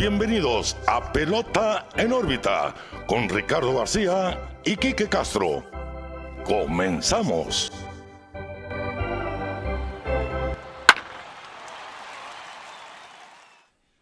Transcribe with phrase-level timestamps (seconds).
[0.00, 2.74] bienvenidos a Pelota en órbita
[3.06, 5.62] con Ricardo García y Quique Castro.
[6.42, 7.70] Comenzamos.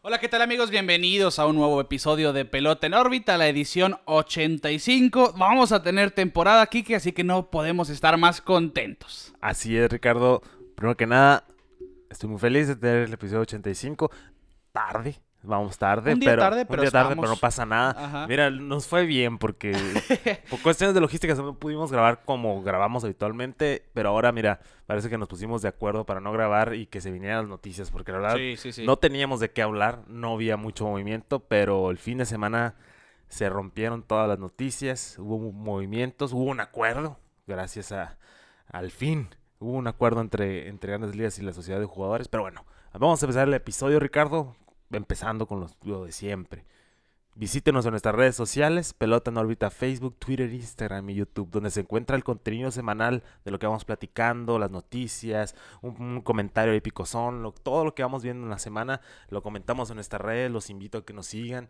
[0.02, 0.70] Hola, ¿qué tal amigos?
[0.70, 5.34] Bienvenidos a un nuevo episodio de Pelota en órbita, la edición 85.
[5.36, 9.34] Vamos a tener temporada, Kike, así que no podemos estar más contentos.
[9.40, 10.42] Así es, Ricardo.
[10.76, 11.44] Primero que nada,
[12.08, 14.12] estoy muy feliz de tener el episodio 85.
[14.70, 17.22] Tarde, Vamos tarde, un día pero, tarde, pero, un día tarde, estamos...
[17.22, 17.90] pero no pasa nada.
[17.96, 18.26] Ajá.
[18.26, 19.72] Mira, nos fue bien porque
[20.50, 25.16] por cuestiones de logística no pudimos grabar como grabamos habitualmente, pero ahora mira, parece que
[25.16, 28.18] nos pusimos de acuerdo para no grabar y que se vinieran las noticias, porque la
[28.18, 28.84] verdad Sí, sí, sí.
[28.84, 32.74] no teníamos de qué hablar, no había mucho movimiento, pero el fin de semana
[33.28, 38.18] se rompieron todas las noticias, hubo movimientos, hubo un acuerdo, gracias a
[38.70, 39.28] al fin
[39.60, 43.22] hubo un acuerdo entre, entre Grandes Ligas y la Sociedad de Jugadores, pero bueno, vamos
[43.22, 44.56] a empezar el episodio, Ricardo,
[44.90, 46.64] empezando con los, lo de siempre.
[47.34, 51.80] Visítenos en nuestras redes sociales, Pelota en órbita, Facebook, Twitter, Instagram y YouTube, donde se
[51.82, 57.06] encuentra el contenido semanal de lo que vamos platicando, las noticias, un, un comentario épico
[57.06, 60.50] son, lo, todo lo que vamos viendo en la semana, lo comentamos en nuestras redes,
[60.50, 61.68] los invito a que nos sigan,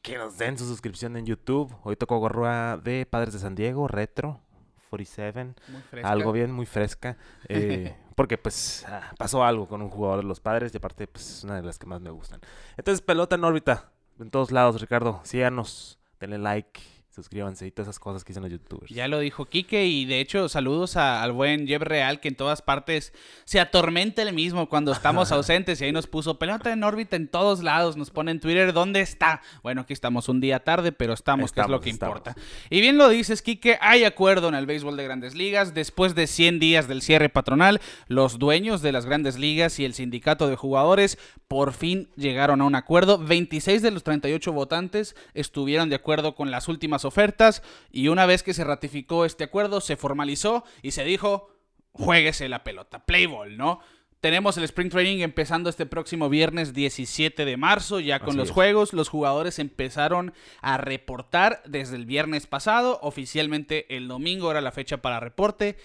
[0.00, 1.70] que nos den su suscripción en YouTube.
[1.82, 4.40] Hoy tocó gorra de Padres de San Diego, retro,
[4.88, 6.10] 47, Muy fresca.
[6.10, 7.18] algo bien, muy fresca.
[7.48, 11.38] eh, porque pues ah, pasó algo con un jugador de los padres y aparte pues
[11.38, 12.40] es una de las que más me gustan.
[12.76, 13.90] Entonces, pelota en órbita.
[14.18, 15.20] En todos lados, Ricardo.
[15.24, 16.80] Síganos, denle like,
[17.14, 18.90] suscríbanse y todas esas cosas que dicen los youtubers.
[18.90, 22.34] Ya lo dijo Quique y de hecho saludos a- al buen Jeb Real que en
[22.36, 23.12] todas partes
[23.44, 27.28] se atormenta el mismo cuando estamos ausentes y ahí nos puso pelota en órbita en
[27.28, 29.42] todos lados, nos pone en Twitter dónde está.
[29.62, 32.16] Bueno, aquí estamos un día tarde, pero estamos, que es lo que estamos.
[32.18, 32.40] importa.
[32.70, 35.74] Y bien lo dices Quique, hay acuerdo en el béisbol de grandes ligas.
[35.74, 39.92] Después de 100 días del cierre patronal, los dueños de las grandes ligas y el
[39.94, 43.18] sindicato de jugadores por fin llegaron a un acuerdo.
[43.18, 48.42] 26 de los 38 votantes estuvieron de acuerdo con las últimas ofertas y una vez
[48.42, 51.50] que se ratificó este acuerdo se formalizó y se dijo,
[51.92, 53.80] juéguese la pelota, play ball, ¿no?
[54.22, 58.48] Tenemos el Spring Training empezando este próximo viernes 17 de marzo, ya con Así los
[58.50, 58.54] es.
[58.54, 58.92] juegos.
[58.92, 63.00] Los jugadores empezaron a reportar desde el viernes pasado.
[63.02, 65.76] Oficialmente el domingo era la fecha para reporte.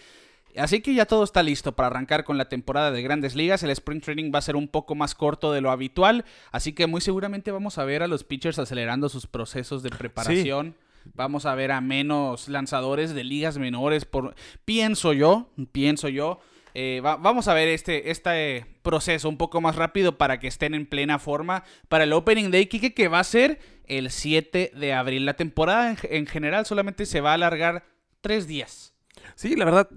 [0.56, 3.63] Así que ya todo está listo para arrancar con la temporada de grandes ligas.
[3.63, 6.24] El Spring Training va a ser un poco más corto de lo habitual.
[6.52, 10.75] Así que muy seguramente vamos a ver a los pitchers acelerando sus procesos de preparación.
[11.13, 14.06] Vamos a ver a menos lanzadores de ligas menores.
[14.06, 14.35] Por...
[14.66, 16.40] Pienso yo, pienso yo.
[16.74, 20.74] Eh, va- vamos a ver este, este proceso un poco más rápido para que estén
[20.75, 24.94] en plena forma para el Opening Day, Kike, que va a ser el 7 de
[24.94, 25.25] abril.
[25.25, 27.86] La temporada en, en general solamente se va a alargar
[28.22, 28.94] tres días.
[29.36, 29.90] Sí, la verdad,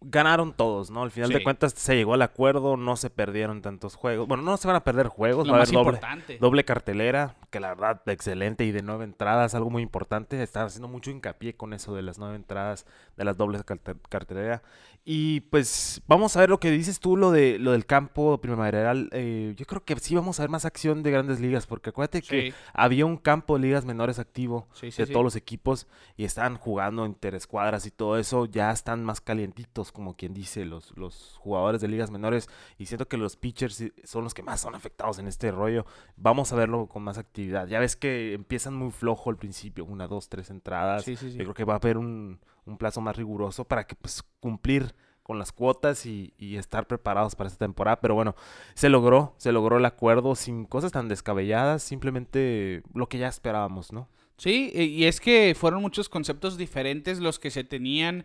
[0.00, 1.02] ganaron todos, ¿no?
[1.02, 1.34] Al final Sí.
[1.34, 4.28] de cuentas se llegó al acuerdo, no se perdieron tantos juegos.
[4.28, 6.00] Bueno, no se van a perder juegos, Lo va a haber doble,
[6.38, 10.40] doble cartelera, que la verdad, excelente y de nueve entradas, algo muy importante.
[10.42, 12.86] Están haciendo mucho hincapié con eso de las nueve entradas,
[13.18, 14.62] de las dobles carte- cartelera.
[15.04, 19.08] Y pues vamos a ver lo que dices tú, lo de lo del campo primaveral.
[19.12, 22.20] Eh, yo creo que sí vamos a ver más acción de grandes ligas, porque acuérdate
[22.20, 25.86] que había un campo de ligas menores activo Sí, sí, de todos los equipos
[26.16, 30.94] y están jugando interescuadras y todo eso, ya están más calientitos, como quien dice, los,
[30.96, 32.48] los jugadores de ligas menores.
[32.76, 35.86] Y siento que los pitchers son los que más son afectados en este rollo.
[36.16, 37.66] Vamos a verlo con más actividad.
[37.66, 41.04] Ya ves que empiezan muy flojo al principio, una, dos, tres entradas.
[41.04, 41.38] Sí, sí, sí.
[41.38, 44.94] Yo creo que va a haber un, un plazo más riguroso para que pues cumplir
[45.22, 48.00] con las cuotas y, estar preparados para esta temporada.
[48.00, 48.34] Pero bueno,
[48.74, 53.92] se logró, se logró el acuerdo sin cosas tan descabelladas, simplemente lo que ya esperábamos,
[53.92, 54.08] ¿no?
[54.38, 58.24] Sí, y es que fueron muchos conceptos diferentes los que se tenían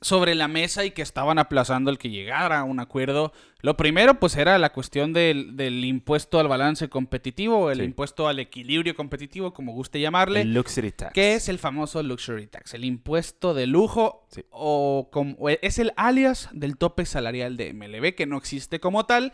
[0.00, 3.32] sobre la mesa y que estaban aplazando el que llegara a un acuerdo.
[3.60, 7.84] Lo primero, pues, era la cuestión del, del impuesto al balance competitivo, el Sí.
[7.84, 10.42] impuesto al equilibrio competitivo, como guste llamarle.
[10.42, 11.12] El Luxury Tax.
[11.14, 14.44] que es el famoso luxury tax, el impuesto de lujo Sí.
[14.50, 19.06] o, como, o es el alias del tope salarial de MLB que no existe como
[19.06, 19.32] tal,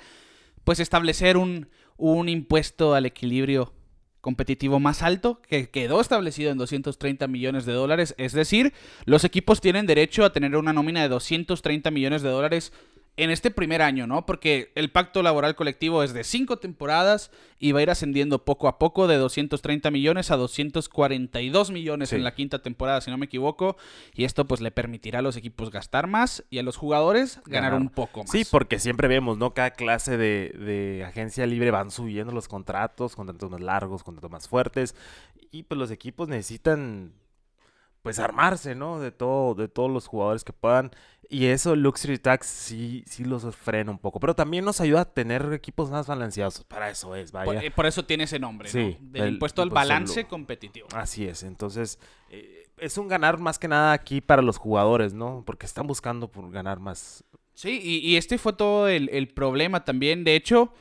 [0.64, 3.72] pues establecer un, un impuesto al equilibrio
[4.22, 8.72] competitivo más alto que quedó establecido en 230 millones de dólares, es decir,
[9.04, 12.72] los equipos tienen derecho a tener una nómina de 230 millones de dólares
[13.18, 14.24] en este primer año, ¿no?
[14.24, 18.68] Porque el pacto laboral colectivo es de cinco temporadas y va a ir ascendiendo poco
[18.68, 22.16] a poco de 230 millones a 242 millones Sí.
[22.16, 23.76] en la quinta temporada, si no me equivoco.
[24.14, 27.72] Y esto pues le permitirá a los equipos gastar más y a los jugadores ganar,
[27.72, 27.80] Ganar.
[27.82, 28.30] un poco más.
[28.30, 29.52] Sí, porque siempre vemos, ¿no?
[29.52, 34.48] Cada clase de, de agencia libre van subiendo los contratos, contratos más largos, contratos más
[34.48, 34.94] fuertes.
[35.50, 37.12] Y pues los equipos necesitan
[38.02, 38.98] pues armarse, ¿no?
[39.00, 40.90] De todo, de todos los jugadores que puedan.
[41.28, 44.20] Y eso Luxury Tax sí, sí los frena un poco.
[44.20, 46.64] Pero también nos ayuda a tener equipos más balanceados.
[46.64, 47.44] Para eso es, vaya.
[47.46, 49.10] Por, eh, por eso tiene ese nombre, Sí, ¿no?
[49.12, 50.88] Del del impuesto al balance competitivo.
[50.94, 51.42] Así es.
[51.44, 55.42] Entonces, eh, es un ganar más que nada aquí para los jugadores, ¿no?
[55.46, 57.24] Porque están buscando por ganar más.
[57.54, 60.24] Sí, y, y este fue todo el, el problema también.
[60.24, 60.72] De hecho,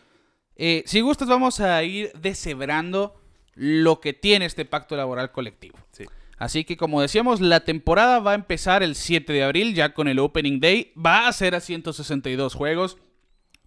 [0.55, 3.15] eh, si gustas, vamos a ir deshebrando
[3.53, 5.77] lo que tiene este pacto laboral colectivo.
[5.91, 6.05] Sí.
[6.41, 10.07] Así que, como decíamos, la temporada va a empezar el 7 de abril, ya con
[10.07, 10.91] el Opening Day.
[10.97, 12.97] Va a ser a 162 juegos.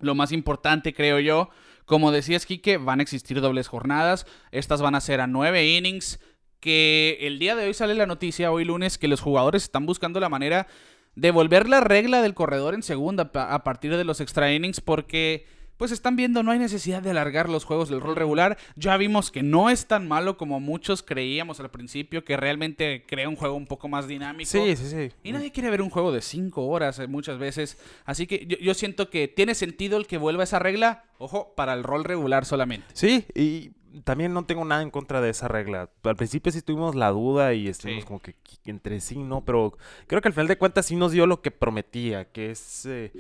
[0.01, 1.51] Lo más importante, creo yo,
[1.85, 4.27] como decías, Quique, van a existir dobles jornadas.
[4.51, 6.19] Estas van a ser a 9 innings.
[6.59, 10.19] Que el día de hoy sale la noticia, hoy lunes, que los jugadores están buscando
[10.19, 10.67] la manera
[11.15, 15.47] de volver la regla del corredor en segunda a partir de los extra innings porque
[15.85, 18.57] pues están viendo no hay necesidad de alargar los juegos del rol regular.
[18.75, 23.29] Ya vimos que no es tan malo como muchos creíamos al principio, que realmente crea
[23.29, 24.51] un juego un poco más dinámico.
[24.51, 25.13] Sí, sí, sí.
[25.23, 27.77] Y nadie quiere ver un juego de 5 horas eh, muchas veces.
[28.07, 31.75] Así que yo, yo siento que tiene sentido el que vuelva esa regla, ojo, para
[31.75, 32.87] el rol regular solamente.
[32.95, 33.73] Sí, y
[34.05, 35.91] también no tengo nada en contra de esa regla.
[36.03, 38.07] Al principio sí tuvimos la duda y estuvimos Sí.
[38.09, 38.35] como que
[38.65, 39.45] que entre sí, ¿no?
[39.45, 39.77] Pero
[40.07, 43.13] creo que al final de cuentas sí nos dio lo que prometía, que es eh,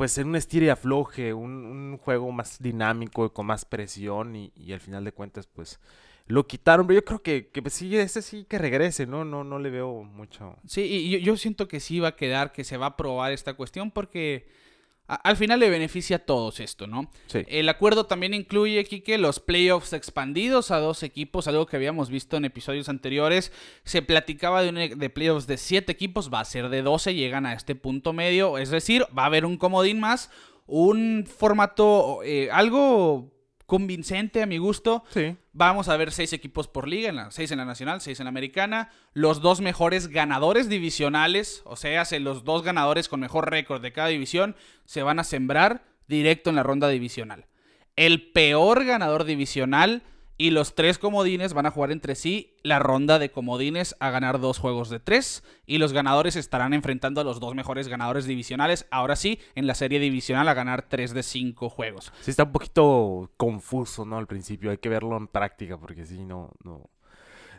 [0.00, 4.50] pues en un estira y afloje, un, un juego más dinámico, con más presión y,
[4.56, 5.78] y al final de cuentas pues
[6.26, 6.86] lo quitaron.
[6.86, 9.26] Pero yo creo que, que pues, sí, ese sí que regrese, ¿no?
[9.26, 10.56] No, no le veo mucho.
[10.66, 13.32] Sí, y yo, yo siento que sí va a quedar, que se va a probar
[13.32, 14.48] esta cuestión porque
[15.10, 17.10] a- al final le beneficia a todos esto, ¿no?
[17.26, 17.42] Sí.
[17.48, 22.36] El acuerdo también incluye, Kike, los playoffs expandidos a dos equipos, algo que habíamos visto
[22.36, 23.52] en episodios anteriores.
[23.84, 27.14] Se platicaba de, un, e- de playoffs de siete equipos, va a ser de 12,
[27.14, 30.30] llegan a este punto medio, es decir, va a haber un comodín más,
[30.66, 33.32] un formato eh, algo
[33.70, 35.04] convincente a mi gusto.
[35.14, 35.36] Sí.
[35.52, 38.24] Vamos a ver seis equipos por liga, en la, seis en la nacional, seis en
[38.24, 38.90] la americana.
[39.14, 43.92] Los dos mejores ganadores divisionales, o sea, se- los dos ganadores con mejor récord de
[43.92, 44.56] cada división,
[44.86, 47.46] se van a sembrar directo en la ronda divisional.
[47.94, 50.02] El peor ganador divisional
[50.40, 54.40] y los tres comodines van a jugar entre sí la ronda de comodines a ganar
[54.40, 55.44] dos juegos de tres.
[55.66, 59.74] Y los ganadores estarán enfrentando a los dos mejores ganadores divisionales, ahora sí, en la
[59.74, 62.10] serie divisional a ganar tres de cinco juegos.
[62.22, 64.16] Sí está un poquito confuso, ¿no?
[64.16, 66.88] Al principio hay que verlo en práctica porque sí, no, no.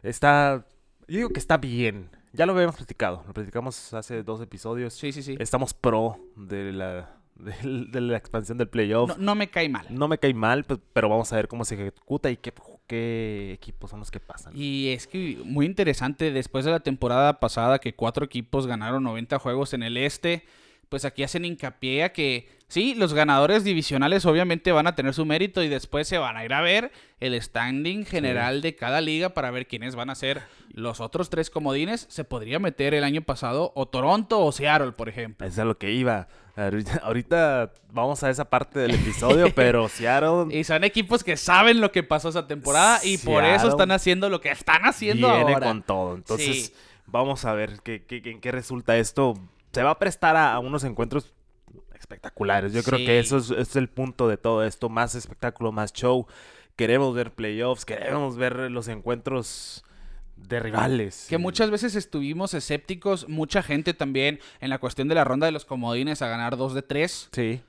[0.01, 0.65] Está,
[1.07, 2.09] yo digo que está bien.
[2.33, 4.95] Ya lo habíamos platicado, lo platicamos hace dos episodios.
[4.95, 5.35] Sí, sí, sí.
[5.37, 9.09] Estamos pro de la, de, de la expansión del playoff.
[9.09, 9.85] No, no me cae mal.
[9.89, 12.53] No me cae mal, pe- pero vamos a ver cómo se ejecuta y qué,
[12.87, 14.53] qué equipos son los que pasan.
[14.55, 19.39] Y es que muy interesante, después de la temporada pasada que cuatro equipos ganaron 90
[19.39, 20.43] juegos en el este,
[20.89, 25.25] pues aquí hacen hincapié a que sí, los ganadores divisionales obviamente van a tener su
[25.25, 26.91] mérito y después se van a ir a ver
[27.21, 30.41] el standing general de cada liga para ver quiénes van a ser
[30.73, 32.07] los otros tres comodines.
[32.09, 35.47] Se podría meter el año pasado o Toronto o Seattle, por ejemplo.
[35.47, 36.27] Eso es a lo que iba.
[36.55, 41.79] Ahorita, ahorita vamos a esa parte del episodio, pero Seattle Y son equipos que saben
[41.81, 45.53] lo que pasó esa temporada y por eso están haciendo lo que están haciendo viene
[45.53, 45.67] ahora.
[45.67, 46.15] con todo.
[46.15, 46.73] Entonces, Sí.
[47.07, 49.35] vamos a ver qué, qué- en qué resulta esto.
[49.71, 51.33] Se va a prestar a, a unos encuentros
[51.97, 52.73] espectaculares.
[52.73, 53.05] Yo creo Sí.
[53.05, 54.89] que eso es, es el punto de todo esto.
[54.89, 56.27] Más espectáculo, más show.
[56.75, 59.83] Queremos ver playoffs, queremos ver los encuentros
[60.47, 61.27] de rivales.
[61.29, 65.51] Que muchas veces estuvimos escépticos, mucha gente también en la cuestión de la ronda de
[65.51, 67.29] los comodines a ganar 2 de 3.
[67.31, 67.61] Sí.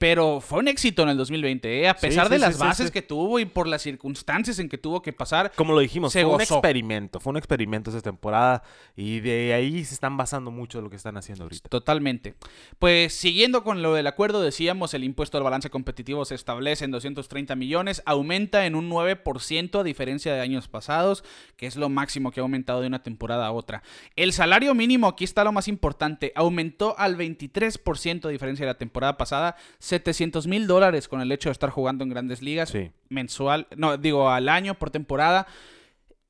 [0.00, 1.86] Pero fue un éxito en el 2020, ¿eh?
[1.86, 4.78] a pesar sí, de las sí, bases que tuvo y por las circunstancias en que
[4.78, 5.52] tuvo que pasar.
[5.54, 7.20] Como lo dijimos, Se fue un experimento.
[7.20, 8.62] Fue un experimento esta temporada.
[8.96, 11.68] Y de ahí se están basando mucho de lo que están haciendo ahorita.
[11.68, 12.34] Totalmente.
[12.78, 16.92] Pues siguiendo con lo del acuerdo, decíamos, el impuesto al balance competitivo se establece en
[16.92, 21.24] 230 millones, aumenta en un 9% a diferencia de años pasados,
[21.58, 23.82] que es lo máximo que ha aumentado de una temporada a otra.
[24.16, 28.78] El salario mínimo, aquí está lo más importante, aumentó al 23% a diferencia de la
[28.78, 29.56] temporada pasada,
[29.90, 32.90] 700 mil dólares con el hecho de estar jugando en grandes ligas Sí.
[33.10, 35.46] mensual, no, digo al año por temporada.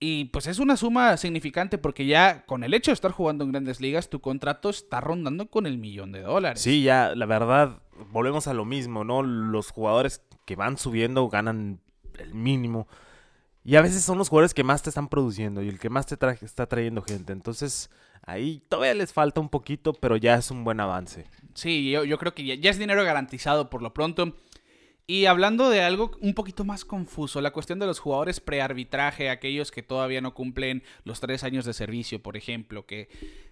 [0.03, 3.53] Y pues es una suma significante porque ya con el hecho de estar jugando en
[3.53, 6.63] grandes ligas, tu contrato está rondando con el millón de dólares.
[6.63, 9.23] Sí, ya, la verdad, volvemos a lo mismo, ¿no?
[9.23, 11.81] Los jugadores que van subiendo ganan
[12.19, 12.89] el mínimo.
[13.63, 16.07] Y a veces son los jugadores que más te están produciendo y el que más
[16.07, 17.35] te tra- está trayendo gente.
[17.35, 17.91] Entonces,
[18.25, 21.27] ahí todavía les falta un poquito, pero ya es un buen avance.
[21.55, 24.37] Sí, yo, yo creo que ya, ya es dinero garantizado por lo pronto.
[25.11, 29.73] Y hablando de algo un poquito más confuso, la cuestión de los jugadores prearbitraje, aquellos
[29.73, 33.09] que todavía no cumplen los tres años de servicio, por ejemplo, que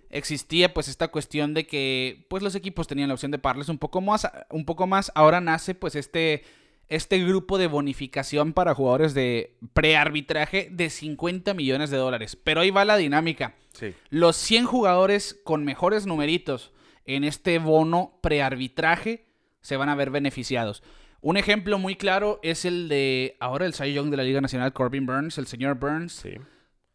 [0.08, 3.78] existía pues esta cuestión de que pues los equipos tenían la opción de pagarles un
[3.78, 5.10] poco más, un poco más.
[5.16, 6.44] Ahora nace pues este
[6.88, 12.36] este grupo de bonificación para jugadores de prearbitraje de 50 millones de dólares.
[12.36, 13.56] Pero ahí va la dinámica.
[13.72, 13.94] Sí.
[14.10, 16.70] Los 100 jugadores con mejores numeritos
[17.08, 19.24] en este bono prearbitraje
[19.62, 20.82] se van a ver beneficiados.
[21.20, 24.72] Un ejemplo muy claro es el de ahora el Cy Young de la Liga Nacional,
[24.72, 26.12] Corbin Burns, el señor Burns.
[26.12, 26.34] Sí.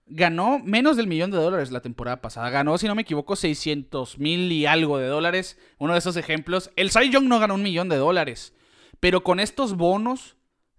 [0.06, 2.50] Ganó menos del millón de dólares la temporada pasada.
[2.52, 5.58] Ganó, si no me equivoco, 600 mil y algo de dólares.
[5.80, 6.70] Uno de esos ejemplos.
[6.76, 8.54] El Cy Young no ganó un millón de dólares.
[9.00, 10.38] Pero con estos bonos,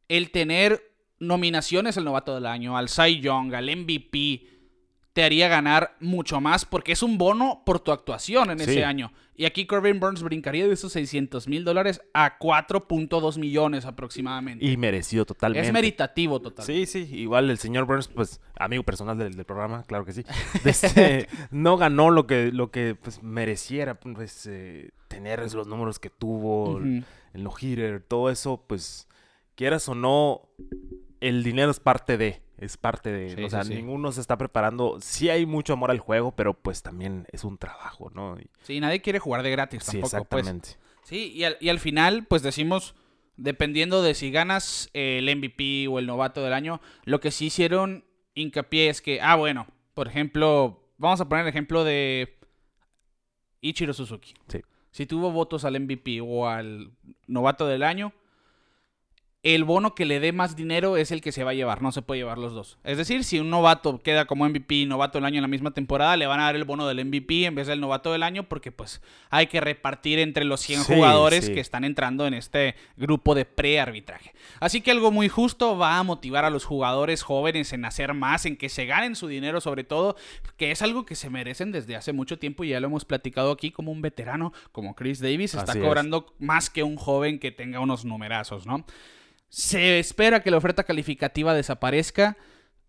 [0.09, 4.54] el tener nominaciones al novato del año, al Cy Young, al MVP,
[5.15, 8.71] te haría ganar mucho más porque es un bono por tu actuación en Sí.
[8.73, 9.13] ese año.
[9.37, 14.65] Y aquí Corbin Burns brincaría de esos 600 mil dólares a 4.2 millones aproximadamente.
[14.65, 15.67] Y merecido totalmente.
[15.67, 16.65] es meritativo total.
[16.67, 20.25] Sí, sí, igual el señor Burns, pues amigo personal del, del programa, claro que sí.
[20.65, 26.11] Este, no ganó lo que, lo que pues, mereciera, pues eh, tener los números que
[26.11, 27.03] tuvo, Ujú.
[27.35, 29.09] el no hitter, todo eso, pues
[29.57, 30.43] quieras o no,
[31.21, 33.75] el dinero es parte de, es parte de, Sí, o sea, sí, sí.
[33.77, 34.99] ninguno se está preparando.
[35.01, 38.39] Sí hay mucho amor al juego, pero pues también es un trabajo, ¿no?
[38.39, 40.41] Y- Sí, nadie quiere jugar de gratis sí, tampoco, pues.
[40.47, 40.69] exactamente.
[41.03, 42.95] Sí, y al, y al final, pues decimos,
[43.37, 47.47] dependiendo de si ganas eh, el MVP o el novato del año, lo que sí
[47.47, 48.05] hicieron
[48.35, 52.39] hincapié es que, ah, bueno, por ejemplo, vamos a poner el ejemplo de
[53.61, 54.35] Ichiro Suzuki.
[54.49, 54.61] Sí.
[54.91, 56.93] Si tuvo votos al MVP o al
[57.27, 58.13] novato del año,
[59.45, 61.93] el bono que le dé más dinero es el que se va a llevar, no
[61.93, 62.79] se puede llevar los dos.
[62.83, 65.71] Es decir, si un novato queda como MVP y novato del año en la misma
[65.73, 68.45] temporada, le van a dar el bono del MVP en vez del novato del año
[68.45, 71.53] porque pues hay que repartir entre los 100 Sí, jugadores sí.
[71.55, 74.33] que están entrando en este grupo de prearbitraje.
[74.61, 78.47] Así que algo muy justo va a motivar a los jugadores jóvenes en hacer más,
[78.47, 80.17] en que se ganen su dinero sobre todo,
[80.57, 83.51] que es algo que se merecen desde hace mucho tiempo y ya lo hemos platicado
[83.53, 85.85] aquí como un veterano como Chris Davis está Así es.
[85.85, 88.87] cobrando más que un joven que tenga unos numerazos, ¿no?
[89.57, 92.37] Se espera que la oferta calificativa desaparezca.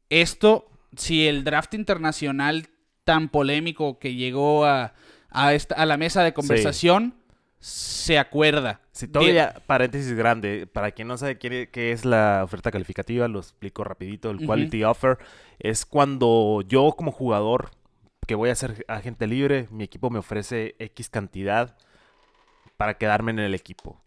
[0.09, 2.67] Esto, si el draft internacional
[3.03, 4.93] tan polémico que llegó a,
[5.29, 7.13] a, esta- a la mesa de conversación
[7.59, 8.81] se acuerda.
[8.91, 13.27] Si De- todavía, paréntesis grande, para quien no sabe qué, qué es la oferta calificativa,
[13.27, 14.29] lo explico rapidito.
[14.31, 15.17] El quality offer
[15.59, 17.71] es cuando yo como jugador
[18.27, 21.75] que voy a ser agente libre, mi equipo me ofrece X cantidad
[22.77, 24.01] para quedarme en el equipo.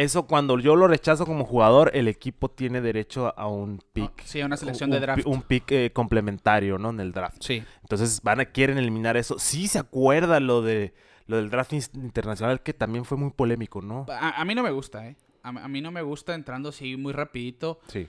[0.00, 4.24] Eso cuando yo lo rechazo como jugador, el equipo tiene derecho a un pick.
[4.24, 5.26] Sí, a una selección un, de draft.
[5.26, 6.88] Un pick eh, complementario, ¿no?
[6.88, 7.36] En el draft.
[7.42, 7.62] Sí.
[7.82, 9.38] Entonces van a quieren eliminar eso.
[9.38, 10.94] Sí se acuerda lo de
[11.26, 14.06] lo del draft internacional que también fue muy polémico, ¿no?
[14.08, 15.16] A, a mí no me gusta, ¿eh?
[15.42, 17.80] A, a mí no me gusta entrando así muy rapidito.
[17.88, 18.08] Sí.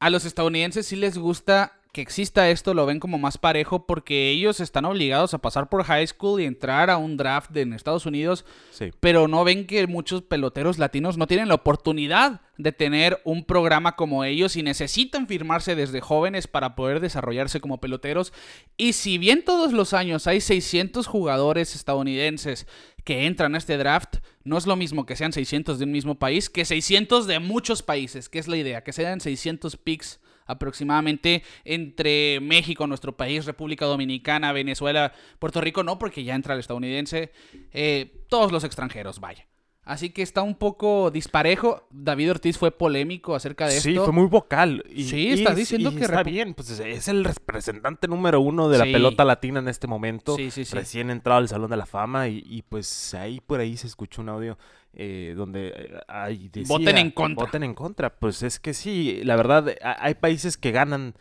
[0.00, 4.28] A los estadounidenses sí les gusta que exista esto, lo ven como más parejo porque
[4.28, 8.04] ellos están obligados a pasar por high school y entrar a un draft en Estados
[8.04, 8.90] Unidos Sí.
[9.00, 13.94] pero no ven que muchos peloteros latinos no tienen la oportunidad de tener un programa
[13.96, 18.32] como ellos y necesitan firmarse desde jóvenes para poder desarrollarse como peloteros.
[18.76, 22.66] Y si bien todos los años hay 600 jugadores estadounidenses
[23.04, 26.16] que entran a este draft, no es lo mismo que sean 600 de un mismo
[26.18, 31.42] país que 600 de muchos países, que es la idea, que sean 600 picks aproximadamente
[31.64, 37.32] entre México, nuestro país, República Dominicana, Venezuela, Puerto Rico, no porque ya entra el estadounidense,
[37.72, 39.46] eh, todos los extranjeros, vaya.
[39.86, 41.86] Así que está un poco disparejo.
[41.90, 44.04] David Ortiz fue polémico acerca de Sí, esto.
[44.04, 44.82] fue muy vocal.
[44.88, 48.40] Y, Sí, y está es- diciendo y que está bien, pues es- el representante número
[48.40, 48.92] uno de la Sí.
[48.92, 50.36] pelota latina en este momento.
[50.36, 50.74] Sí, sí, sí.
[50.74, 54.22] Recién entrado al Salón de la Fama y, y, pues ahí por ahí se escuchó
[54.22, 54.56] un audio
[54.96, 57.44] eh, donde eh, ahí decía, Voten en contra.
[57.46, 58.14] Voten en contra.
[58.16, 61.14] Pues es que sí, la verdad, eh, ha- hay países que ganan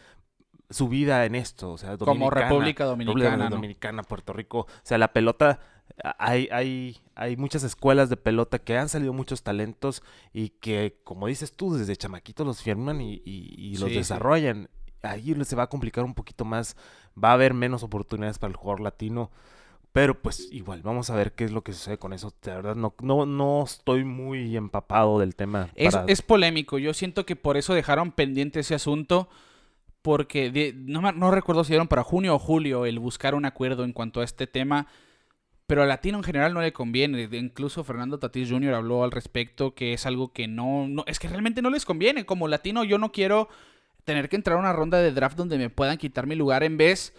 [0.70, 1.72] su vida en esto.
[1.72, 3.56] O sea, Como Dominicana, República Dominicana, ¿no?
[3.56, 4.60] Dominicana, Puerto Rico.
[4.62, 5.60] O sea, la pelota,
[6.18, 10.02] hay, hay, hay muchas escuelas de pelota que han salido muchos talentos
[10.34, 13.98] y que, como dices tú, desde chamaquitos los firman y, y- y los Sí, sí.
[14.00, 14.70] desarrollan.
[15.02, 16.78] Ahí se va a complicar un poquito más.
[17.22, 19.32] Va a haber menos oportunidades para el jugador latino.
[19.94, 22.34] Pero pues igual, vamos a ver qué es lo que sucede con eso.
[22.42, 25.70] De verdad, no, no, no estoy muy empapado del tema.
[25.76, 26.80] Es, para- es polémico.
[26.80, 29.30] Yo siento que por eso dejaron pendiente ese asunto.
[30.02, 33.84] Porque de- no, no recuerdo si dieron para junio o julio el buscar un acuerdo
[33.86, 34.88] en cuanto a este tema.
[35.68, 37.30] Pero a Latino en general no le conviene.
[37.32, 38.74] Incluso Fernando Tatís Jr.
[38.74, 41.06] habló al respecto que es algo que no, no.
[41.08, 42.26] Es que realmente no les conviene.
[42.26, 43.48] Como latino, yo no quiero
[44.04, 46.78] tener que entrar a una ronda de draft donde me puedan quitar mi lugar en
[46.78, 47.14] vez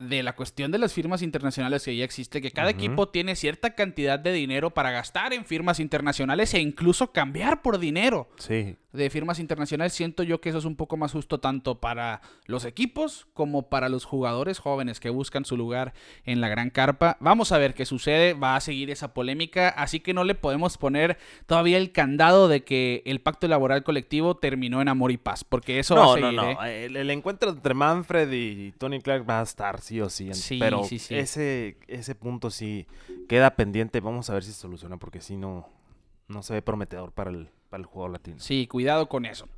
[0.00, 3.74] de la cuestión de las firmas internacionales que ya existe, que cada equipo tiene cierta
[3.74, 8.28] cantidad de dinero para gastar en firmas internacionales e incluso cambiar por dinero.
[8.38, 8.76] Sí.
[8.92, 12.64] De firmas internacionales, siento yo que eso es un poco más justo tanto para los
[12.64, 15.92] equipos como para los jugadores jóvenes que buscan su lugar
[16.24, 17.16] en la gran carpa.
[17.20, 20.76] Vamos a ver qué sucede, va a seguir esa polémica, así que no le podemos
[20.76, 25.44] poner todavía el candado de que el pacto laboral colectivo terminó en amor y paz,
[25.44, 26.32] porque eso va a seguir.
[26.32, 26.86] No, no, ¿eh?
[26.86, 30.58] el, el, encuentro entre Manfred y Tony Clark va a estar sí o sí, Sí,
[30.58, 31.14] pero sí, sí.
[31.14, 32.86] ese ese punto sí
[33.28, 35.68] queda pendiente, vamos a ver si se soluciona porque si no
[36.28, 38.38] no se ve prometedor para el para el jugador latino.
[38.40, 39.48] Sí, cuidado con eso.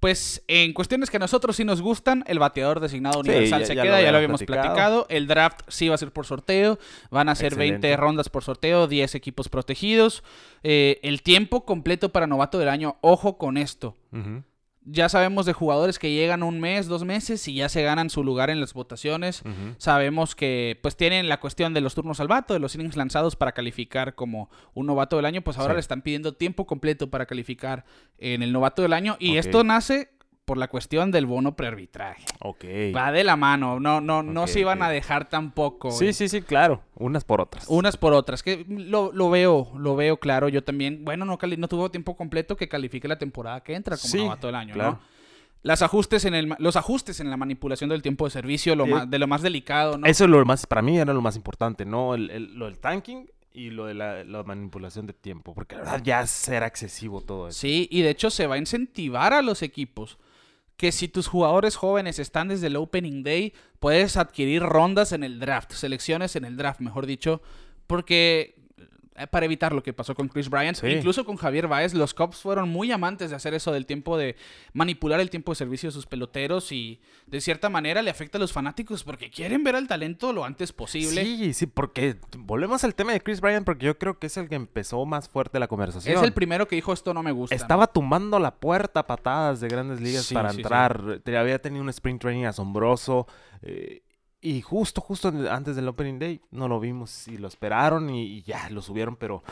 [0.00, 3.66] Pues en cuestiones que a nosotros sí nos gustan, el bateador designado Sí, universal ya-
[3.66, 4.74] se ya queda, lo ya lo habíamos platicado.
[4.74, 5.06] platicado.
[5.10, 6.78] El draft sí va a ser por sorteo,
[7.10, 7.96] van a ser 20 Excelente.
[7.98, 10.24] rondas por sorteo, 10 equipos protegidos.
[10.62, 13.94] Eh, el tiempo completo para novato del año, ojo con esto.
[14.10, 14.42] Ujú,
[14.84, 18.24] Ya sabemos de jugadores que llegan un mes, dos meses y ya se ganan su
[18.24, 19.42] lugar en las votaciones.
[19.76, 23.36] Sabemos que pues tienen la cuestión de los turnos al vato, de los innings lanzados
[23.36, 25.76] para calificar como un novato del año, pues ahora Sí.
[25.76, 27.84] le están pidiendo tiempo completo para calificar
[28.18, 30.10] en el novato del año y esto nace
[30.50, 32.24] por la cuestión del bono prearbitraje.
[32.40, 32.64] Ok.
[32.92, 35.92] Va de la mano, no no no se iban a dejar tampoco.
[35.92, 37.66] Sí, eh, sí, sí, claro, unas por otras.
[37.68, 41.68] Unas por otras, que lo, lo veo, lo veo claro, yo también, bueno, no, no
[41.68, 44.90] tuvo tiempo completo que califique la temporada que entra como Sí, novato del año, claro.
[44.94, 45.00] ¿no?
[45.62, 48.90] Las ajustes en el, los ajustes en la manipulación del tiempo de servicio, lo Eh,
[48.90, 50.04] más, de lo más delicado, ¿no?
[50.08, 52.16] Eso es lo más, para mí era lo más importante, ¿no?
[52.16, 55.82] El, el- lo del tanking y lo de la, la manipulación de tiempo, porque la
[55.82, 57.60] verdad ya será excesivo todo eso.
[57.60, 60.18] Sí, y de hecho se va a incentivar a los equipos
[60.80, 65.38] que si tus jugadores jóvenes están desde el Opening Day, puedes adquirir rondas en el
[65.38, 67.42] draft, selecciones en el draft, mejor dicho,
[67.86, 68.54] porque
[69.30, 70.86] para evitar lo que pasó con Chris Bryant, Sí.
[70.86, 74.36] incluso con Javier Baez, los Cubs fueron muy amantes de hacer eso del tiempo de
[74.72, 78.40] manipular el tiempo de servicio de sus peloteros y de cierta manera le afecta a
[78.40, 81.22] los fanáticos porque quieren ver al talento lo antes posible.
[81.24, 84.48] Sí, sí, porque volvemos al tema de Chris Bryant, porque yo creo que es el
[84.48, 86.16] que empezó más fuerte la conversación.
[86.16, 87.54] Es el primero que dijo esto no me gusta.
[87.54, 91.20] Estaba tumbando la puerta a patadas de grandes ligas Sí, para sí, entrar.
[91.26, 93.26] Había tenido un sprint training asombroso.
[93.62, 94.02] eh,
[94.40, 98.42] y justo, justo antes del Opening Day no lo vimos y lo esperaron y, y
[98.42, 99.16] ya lo subieron.
[99.16, 99.42] Pero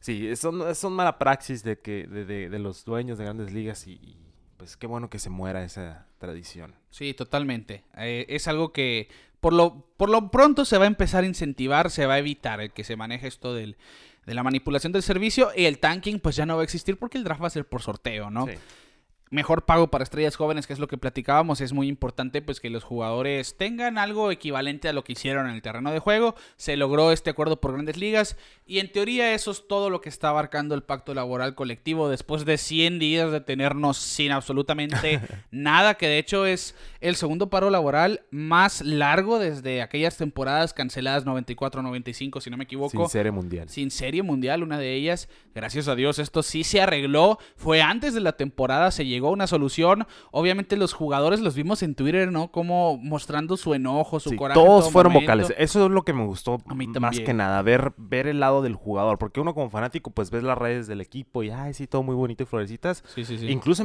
[0.00, 3.86] sí, son, son mala praxis de, que, de, de- de los dueños de grandes ligas
[3.86, 4.16] y, y,
[4.56, 6.74] pues qué bueno que se muera esa tradición.
[6.90, 7.84] Sí, totalmente.
[7.96, 9.08] Eh, es algo que
[9.40, 12.60] por lo, por lo pronto se va a empezar a incentivar, se va a evitar
[12.60, 13.76] el que se maneje esto del,
[14.26, 17.18] de la manipulación del servicio y el tanking pues ya no va a existir porque
[17.18, 18.46] el draft va a ser por sorteo, ¿no?
[18.46, 18.52] Sí.
[19.30, 22.70] Mejor pago para estrellas jóvenes, que es lo que platicábamos, es muy importante pues que
[22.70, 26.34] los jugadores tengan algo equivalente a lo que hicieron en el terreno de juego.
[26.56, 28.36] Se logró este acuerdo por grandes ligas
[28.66, 32.44] y en teoría eso es todo lo que está abarcando el pacto laboral colectivo después
[32.44, 37.70] de 100 días de tenernos sin absolutamente nada, que de hecho es el segundo paro
[37.70, 43.68] laboral más largo desde aquellas temporadas canceladas 94-95, si no me equivoco Sin serie mundial.
[43.68, 45.28] sin serie mundial, una de ellas.
[45.54, 47.38] Gracias a Dios, esto sí se arregló.
[47.56, 50.06] Fue antes de la temporada, se llegó a una solución.
[50.30, 52.52] Obviamente, los jugadores los vimos en Twitter, ¿no?
[52.52, 54.60] Como mostrando su enojo, su Sí, coraje.
[54.60, 55.32] todos todo fueron momento.
[55.32, 55.54] vocales.
[55.58, 58.62] Eso es lo que me gustó A mí más que nada, ver, ver el lado
[58.62, 59.18] del jugador.
[59.18, 62.14] Porque uno como fanático, pues ves las redes del equipo y, ay, sí, todo muy
[62.14, 63.02] bonito y florecitas.
[63.14, 63.48] Sí, sí, sí.
[63.48, 63.82] Incluso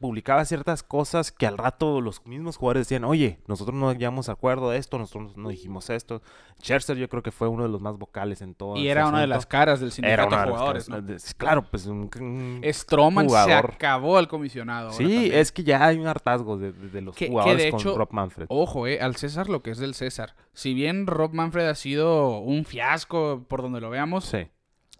[0.00, 4.32] publicaba ciertas cosas que al rato los mismos jugadores decían, oye, nosotros no llegamos a
[4.32, 6.22] acuerdo de esto, nosotros no dijimos esto.
[6.62, 8.76] Scherzer yo creo que fue uno de los más vocales en todo.
[8.76, 12.10] Y era una de las caras del Era sindicato de jugadores, caras- Claro, pues un,
[12.20, 14.65] un- Stroman se acabó al comisionado.
[14.92, 15.32] Sí, también.
[15.34, 17.82] es que ya hay un hartazgo de, de- de los Que- que jugadores de con
[17.96, 18.46] Rob Manfred.
[18.48, 20.34] Ojo, eh, al César lo que es del César.
[20.52, 24.48] Si bien Rob Manfred ha sido un fiasco por donde lo veamos, Sí.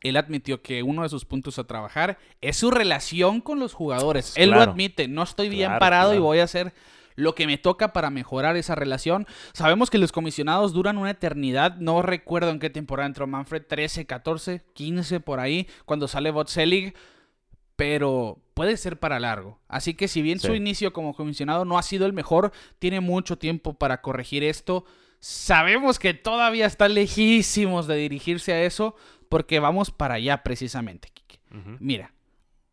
[0.03, 4.35] él admitió que uno de sus puntos a trabajar es su relación con los jugadores.
[4.37, 6.73] Él lo admite, no estoy bien Claro, parado y voy a hacer
[7.19, 9.27] lo que me toca para mejorar esa relación.
[9.55, 14.05] Sabemos que los comisionados duran una eternidad, no recuerdo en qué temporada entró Manfred, 13,
[14.05, 16.95] 14, 15 por ahí, cuando sale Botselig,
[17.77, 19.61] pero puede ser para largo.
[19.69, 23.37] Así que si bien su inicio como comisionado no ha sido el mejor, tiene mucho
[23.39, 24.85] tiempo para corregir esto.
[25.21, 28.95] Sabemos que todavía está lejísimos de dirigirse a eso,
[29.29, 31.39] porque vamos para allá precisamente, Kike.
[31.81, 32.13] Mira,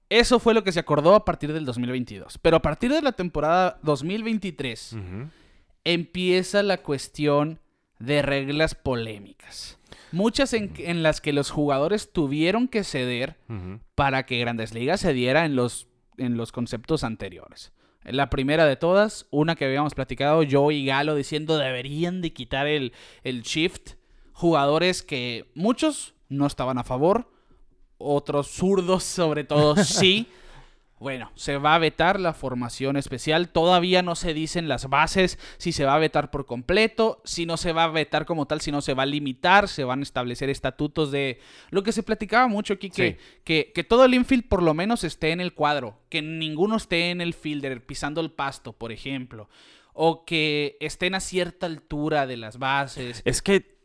[0.10, 2.38] eso fue lo que se acordó a partir del 2022.
[2.38, 5.30] Pero a partir de la temporada 2023 Ujú.
[5.84, 7.60] empieza la cuestión
[8.00, 9.80] de reglas polémicas.
[10.12, 13.38] Muchas en, en las que los jugadores tuvieron que ceder
[13.96, 17.72] para que Grandes Ligas se diera en los, en los conceptos anteriores.
[18.04, 22.68] La primera de todas, una que habíamos platicado yo y Galo diciendo deberían de quitar
[22.68, 23.94] el, el shift.
[24.34, 27.32] Jugadores que muchos no estaban a favor,
[27.98, 30.28] otros zurdos sobre todo sí.
[31.04, 33.50] Bueno, se va a vetar la formación especial.
[33.50, 37.58] Todavía no se dicen las bases si se va a vetar por completo, si no
[37.58, 40.04] se va a vetar como tal, si no se va a limitar, se van a
[40.04, 44.48] establecer estatutos de lo que se platicaba mucho aquí, que, que, que todo el infield
[44.48, 48.32] por lo menos esté en el cuadro, que ninguno esté en el fielder pisando el
[48.32, 49.50] pasto, por ejemplo,
[49.92, 53.22] o que estén a cierta altura de las bases.
[53.26, 53.76] Es que...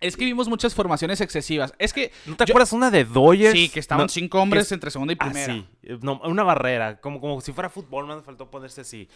[0.00, 1.74] Es que vimos muchas formaciones excesivas.
[1.78, 2.10] Es que.
[2.26, 3.52] ¿No te acuerdas una de Dodgers?
[3.52, 5.52] Sí, que estaban cinco hombres entre segunda y Ah, primera.
[5.52, 5.66] sí.
[6.02, 7.00] No, una barrera.
[7.00, 9.08] Como, como si fuera fútbol, me faltó ponerse así.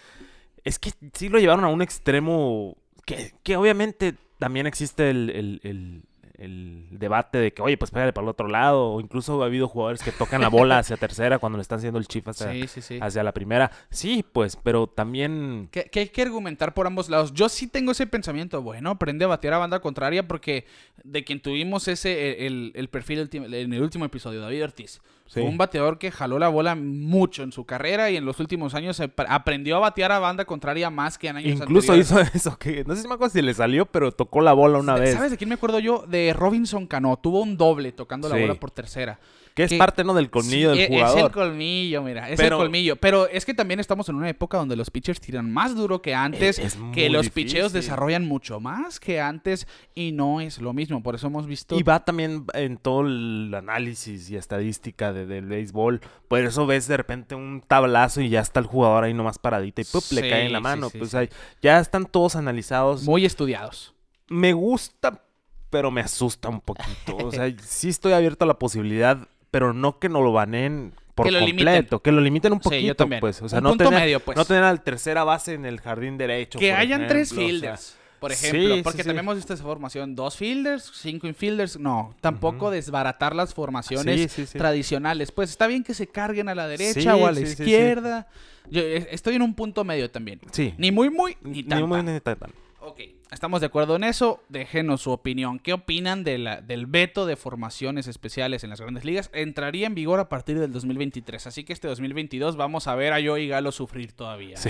[0.62, 5.60] Es que sí lo llevaron a un extremo que, que obviamente también existe el, el-
[5.62, 6.02] el-
[6.38, 8.92] el debate de que, oye, pues pégale para el otro lado.
[8.92, 11.98] O incluso ha habido jugadores que tocan la bola hacia tercera cuando le están haciendo
[11.98, 12.98] el chif hacia, Sí, sí, sí.
[13.00, 13.70] hacia la primera.
[13.90, 15.68] Sí, pues, pero también...
[15.70, 17.32] Que, que hay que argumentar por ambos lados.
[17.34, 18.62] Yo sí tengo ese pensamiento.
[18.62, 20.66] Bueno, aprende a batear a banda contraria porque
[21.02, 25.00] de quien tuvimos ese el, el perfil en el último episodio, David Ortiz.
[25.26, 25.40] Sí.
[25.40, 28.74] Fue un bateador que jaló la bola mucho en su carrera y en los últimos
[28.74, 32.10] años ap- aprendió a batear a banda contraria más que en años Incluso anteriores.
[32.34, 34.78] hizo eso, que no sé si me acuerdo si le salió, pero tocó la bola
[34.78, 35.14] una vez.
[35.14, 36.04] ¿Sabes de quién me acuerdo yo?
[36.06, 37.16] De Robinson Cano.
[37.16, 39.18] Tuvo un doble tocando la bola por tercera.
[39.54, 40.14] Que es que- parte, ¿no?
[40.14, 41.18] Del colmillo Sí, del e- jugador.
[41.18, 42.96] Es el colmillo, mira, es Pero- el colmillo.
[42.96, 46.12] Pero es que también estamos en una época donde los pitchers tiran más duro que
[46.12, 47.80] antes, Es- es que los picheos difícil.
[47.88, 51.04] desarrollan mucho más que antes y no es lo mismo.
[51.04, 51.78] Por eso hemos visto...
[51.78, 56.00] Y va también en todo el análisis y estadística de- del béisbol.
[56.26, 59.80] Por eso ves de repente un tablazo y ya está el jugador ahí nomás paradito
[59.80, 60.02] y ¡pup!
[60.10, 60.90] le cae en la mano.
[60.90, 61.28] sí, pues ahí
[61.62, 63.04] ya están todos analizados.
[63.04, 63.94] Muy estudiados.
[64.28, 65.22] Me gusta,
[65.70, 67.16] pero me asusta un poquito.
[67.18, 71.26] O sea, sí estoy abierto a la posibilidad, pero no que no lo baneen por
[71.26, 71.70] Que lo completo.
[71.70, 71.98] limiten.
[72.02, 73.20] Que lo limiten un Sí, poquito, también.
[73.20, 73.40] pues.
[73.40, 74.36] O sea, Un no punto tener, medio, pues.
[74.36, 76.58] no tener al tercera base en el jardín derecho.
[76.58, 77.96] Que por hayan tres ejemplo, o sea, fielders.
[78.18, 79.08] Por sí, ejemplo, sí, porque sí.
[79.08, 84.28] también hemos visto esa formación, dos fielders, cinco infielders, no, tampoco desbaratar las formaciones Sí,
[84.28, 84.58] sí, sí.
[84.58, 85.30] tradicionales.
[85.30, 87.54] Pues está bien que se carguen a la derecha Sí, o a la sí, sí,
[87.56, 87.62] sí.
[87.62, 88.26] izquierda.
[88.70, 90.40] Yo eh, estoy en un punto medio también.
[90.50, 90.74] Sí.
[90.78, 92.14] Ni muy muy, ni Ni tan muy tan.
[92.14, 92.50] ni tan tan.
[92.86, 93.00] Ok,
[93.32, 94.42] estamos de acuerdo en eso.
[94.50, 95.58] Déjenos su opinión.
[95.58, 99.30] ¿Qué opinan de la- del veto de formaciones especiales en las grandes ligas?
[99.32, 101.46] Entraría en vigor a partir del 2023.
[101.46, 104.56] Así que este 2022 vamos a ver a yo y Galo sufrir todavía.
[104.58, 104.68] Sí.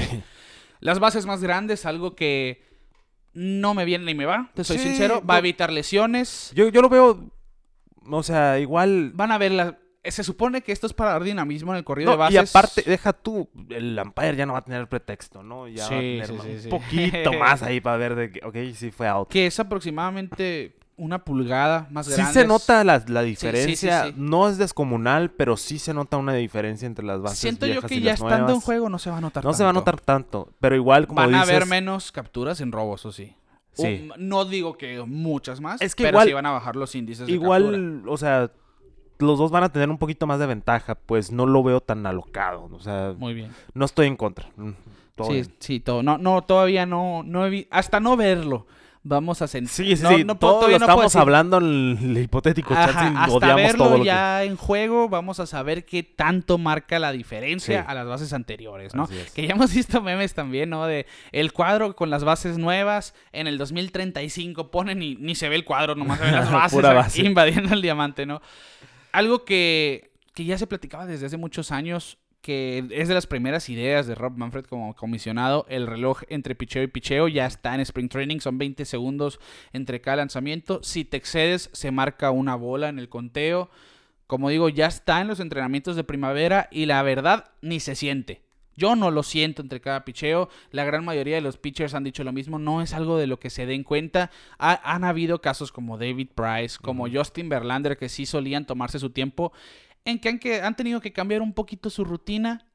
[0.81, 2.63] Las bases más grandes, algo que
[3.33, 5.21] no me viene ni me va, te soy Sí, sincero.
[5.29, 6.53] Va a evitar lesiones.
[6.55, 7.31] Yo, yo lo veo,
[8.09, 9.11] o sea, igual...
[9.15, 9.79] Van a ver la...
[10.07, 12.35] Se supone que esto es para dar dinamismo en el corrido de No, bases.
[12.35, 15.67] y aparte, deja tú, el umpire ya no va a tener pretexto, ¿no?
[15.69, 16.69] Ya va a Sí, tener sí, más- sí, un sí.
[16.69, 19.29] poquito más ahí para ver de que, ok, sí fue out.
[19.29, 22.33] Que es aproximadamente una pulgada más Sí grande.
[22.33, 24.15] se nota la, la sí, diferencia, sí.
[24.17, 27.97] no es descomunal, pero sí se nota una diferencia entre las bases Siento yo que
[27.97, 29.73] y ya las estando en juego no se va a notar No se va a
[29.73, 31.41] notar tanto, pero igual como Van dices...
[31.41, 33.35] a haber menos capturas en robos, o sí.
[33.73, 34.09] Sí.
[34.13, 36.95] O- no digo que muchas más, Es que pero igual- sí van a bajar los
[36.95, 37.33] índices de.
[37.33, 38.53] Igual, o sea,
[39.25, 42.07] los dos van a tener un poquito más de ventaja, pues no lo veo tan
[42.07, 43.51] alocado, o sea, Muy bien.
[43.75, 44.47] no estoy en contra.
[44.57, 44.71] mm,
[45.17, 45.55] todo Sí, bien.
[45.59, 46.03] sí, todo.
[46.03, 48.67] No, no, todavía no, no he vi- hasta no verlo.
[49.07, 49.69] Vamos a sentir.
[49.69, 53.11] Sí, sí, no, sí, no puedo- todo lo estamos hablando en el hipotético chat Ajá,
[53.13, 54.07] y hasta odiamos verlo todo lo que...
[54.07, 57.87] ya en juego, vamos a saber qué tanto marca la diferencia Sí.
[57.87, 59.07] a las bases anteriores, ¿no?
[59.35, 60.87] Que ya hemos visto memes también, ¿no?
[60.87, 65.57] De el cuadro con las bases nuevas, en el 2035 ponen y ni se ve
[65.57, 67.23] el cuadro, nomás se ven las bases base.
[67.27, 68.41] invadiendo el diamante, ¿no?
[69.15, 73.69] Algo que, que ya se platicaba desde hace muchos años, que es de las primeras
[73.69, 77.81] ideas de Rob Manfred como comisionado, el reloj entre picheo y picheo ya está en
[77.83, 79.39] Spring Training, son 20 segundos
[79.73, 80.81] entre cada lanzamiento.
[80.83, 83.71] Si te excedes, se marca una bola en el conteo.
[84.27, 88.43] Como digo, ya está en los entrenamientos de primavera y la verdad ni se siente.
[88.77, 90.49] Yo no lo siento entre cada picheo.
[90.71, 92.59] La gran mayoría de los pitchers han dicho lo mismo.
[92.59, 94.31] No es algo de lo que se den cuenta.
[94.59, 99.11] Ha- han habido casos como David Price, como Justin Verlander, que sí solían tomarse su
[99.11, 99.53] tiempo,
[100.05, 102.67] en que han, que han tenido que cambiar un poquito su rutina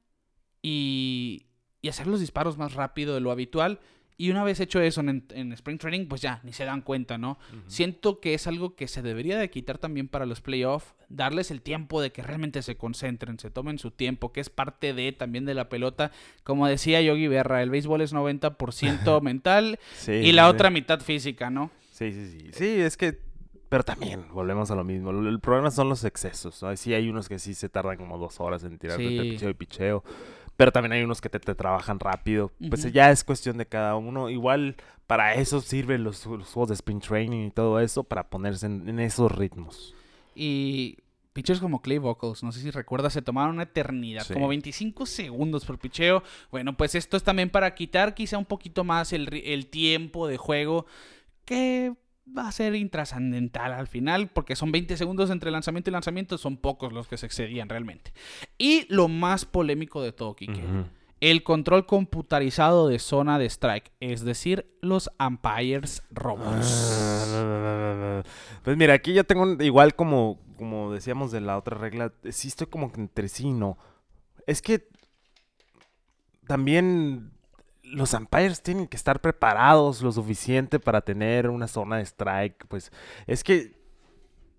[0.61, 1.47] y,
[1.81, 3.79] y hacer los disparos más rápido de lo habitual.
[4.21, 7.17] Y una vez hecho eso en, en Spring Training, pues ya, ni se dan cuenta,
[7.17, 7.39] ¿no?
[7.67, 11.61] Siento que es algo que se debería de quitar también para los playoffs, darles el
[11.61, 15.45] tiempo de que realmente se concentren, se tomen su tiempo, que es parte de también
[15.45, 16.11] de la pelota.
[16.43, 20.49] Como decía Yogi Berra, el béisbol es 90% mental Sí, y la sí.
[20.49, 21.71] otra mitad física, ¿no?
[21.91, 22.49] Sí, sí, sí.
[22.53, 23.17] Sí, es que...
[23.69, 25.11] Pero también, volvemos a lo mismo.
[25.11, 26.61] El problema son los excesos.
[26.63, 26.75] ¿no?
[26.75, 29.07] Sí hay unos que sí se tardan como dos horas en tirar Sí.
[29.07, 30.03] picheo y picheo.
[30.59, 32.51] Pero también hay unos que te, te trabajan rápido.
[32.69, 34.29] Pues ya es cuestión de cada uno.
[34.29, 34.75] Igual
[35.07, 38.89] para eso sirven los, los juegos de sprint training y todo eso, para ponerse en,
[38.89, 39.95] en esos ritmos.
[40.35, 40.97] Y
[41.31, 44.33] pitchers como Clay Vocals, no sé si recuerdas, se tomaron una eternidad, Sí.
[44.33, 46.23] como 25 segundos por picheo.
[46.51, 50.35] Bueno, pues esto es también para quitar quizá un poquito más el, el tiempo de
[50.35, 50.85] juego
[51.45, 51.93] que
[52.37, 56.57] va a ser intrascendental al final, porque son 20 segundos entre lanzamiento y lanzamiento, son
[56.57, 58.13] pocos los que se excedían realmente.
[58.57, 60.85] Y lo más polémico de todo, Kike, Ujú.
[61.21, 67.25] el control computarizado de zona de strike, es decir, los umpires robots.
[67.33, 68.23] Ah,
[68.63, 72.47] Pues mira, aquí yo tengo un- igual como, como decíamos de la otra regla, sí
[72.49, 73.77] estoy como que entre sí, no.
[74.45, 74.87] Es que
[76.47, 77.31] también
[77.91, 82.67] los umpires tienen que estar preparados lo suficiente para tener una zona de strike.
[82.67, 82.91] Pues
[83.27, 83.77] es que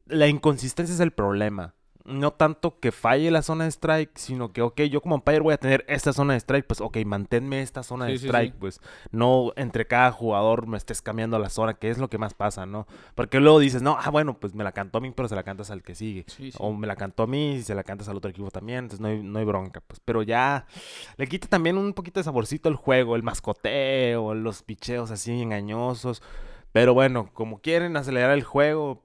[0.07, 1.75] la inconsistencia es el problema.
[2.11, 5.55] No tanto que falle la zona de strike, sino que, ok, yo como umpire voy
[5.55, 8.57] a tener esta zona de strike, pues, ok, manténme esta zona de Sí, strike, sí.
[8.61, 12.35] pues, no entre cada jugador me estés cambiando la zona, que es lo que más
[12.35, 12.87] pasa, ¿no?
[13.15, 15.43] Porque luego dices, no, ah, bueno, pues me la cantó a mí, pero se la
[15.43, 16.25] cantas al que sigue.
[16.59, 19.01] O me la cantó a mí y se la cantas al otro equipo también, entonces
[19.01, 20.01] no hay, no hay bronca, pues.
[20.05, 20.67] Pero ya
[21.17, 26.23] le quita también un poquito de saborcito al juego, el mascoteo, los picheos así engañosos.
[26.73, 29.03] Pero bueno, como quieren acelerar el juego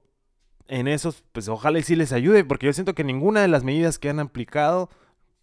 [0.68, 3.64] en esos, pues ojalá y sí les ayude, porque yo siento que ninguna de las
[3.64, 4.90] medidas que han aplicado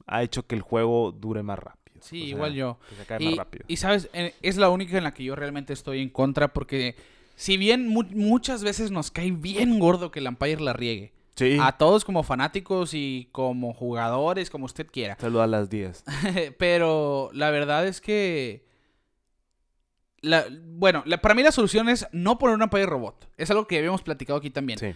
[0.05, 2.01] ha hecho que el juego dure más rápido.
[2.01, 2.77] Sí, O sea, igual yo.
[3.07, 3.65] Que Y, más rápido.
[3.67, 6.95] y, sabes, Eh, es la única en la que yo realmente estoy en contra porque
[7.35, 11.57] si bien mu- muchas veces nos cae bien gordo que el umpire la riegue, Sí,
[11.59, 16.03] a todos como fanáticos y como jugadores, como usted quiera, saluda a las 10.
[16.59, 18.65] pero la verdad es que...
[20.21, 23.27] La, bueno, la- para mí la solución es no poner un umpire robot.
[23.37, 24.79] Es algo que habíamos platicado aquí también.
[24.79, 24.93] Sí.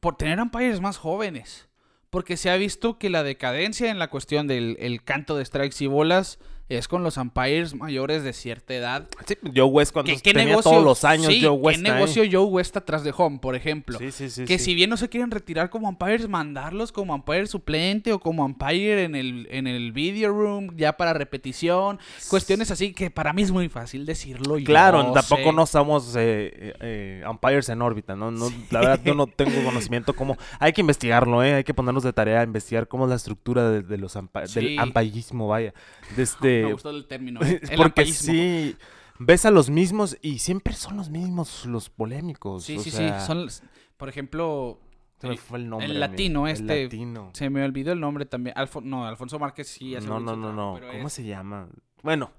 [0.00, 1.68] Por tener umpires más jóvenes.
[2.10, 5.76] Porque se ha visto que la decadencia en la cuestión del el canto de strikes
[5.84, 6.38] y bolas
[6.70, 9.08] es con los umpires mayores de cierta edad.
[9.26, 11.90] Sí, Joe West cuando ¿Qué, qué tenía negocio, todos los años sí, Joe West ¿qué
[11.90, 13.98] negocio Joe West atrás de home, por ejemplo?
[13.98, 14.66] Sí, sí, sí, que sí.
[14.66, 19.02] si bien no se quieren retirar como umpires, mandarlos como umpire suplente o como umpire
[19.02, 21.98] en el, en el video room, ya para repetición.
[22.28, 24.56] Cuestiones así que para mí es muy fácil decirlo.
[24.56, 25.52] yo Claro, tampoco sé.
[25.52, 28.30] no somos eh, eh, eh, umpires en órbita, ¿no?
[28.30, 30.36] No, La verdad, yo no tengo conocimiento cómo...
[30.60, 31.54] Hay que investigarlo, ¿eh?
[31.54, 34.16] Hay que ponernos de tarea a investigar cómo es la estructura de, de los
[34.54, 35.74] del umpirismo, vaya.
[36.16, 36.59] Desde...
[36.62, 37.40] Me gustó el término.
[37.42, 38.76] El Este, Porque sí,
[39.18, 42.64] ves a los mismos y siempre son los mismos los polémicos.
[42.64, 43.26] Sí, o sí, sea, sí.
[43.26, 43.48] Son,
[43.96, 44.78] por ejemplo,
[45.20, 45.86] se me el- fue el nombre.
[45.86, 46.10] el amigo.
[46.12, 47.30] latino, El este, latino.
[47.34, 48.54] se me olvidó el nombre también.
[48.56, 50.76] Alfo- no, Alfonso Márquez sí hace No, no, no, no.
[50.80, 51.68] pero ¿Cómo es- se llama?
[52.02, 52.30] Bueno,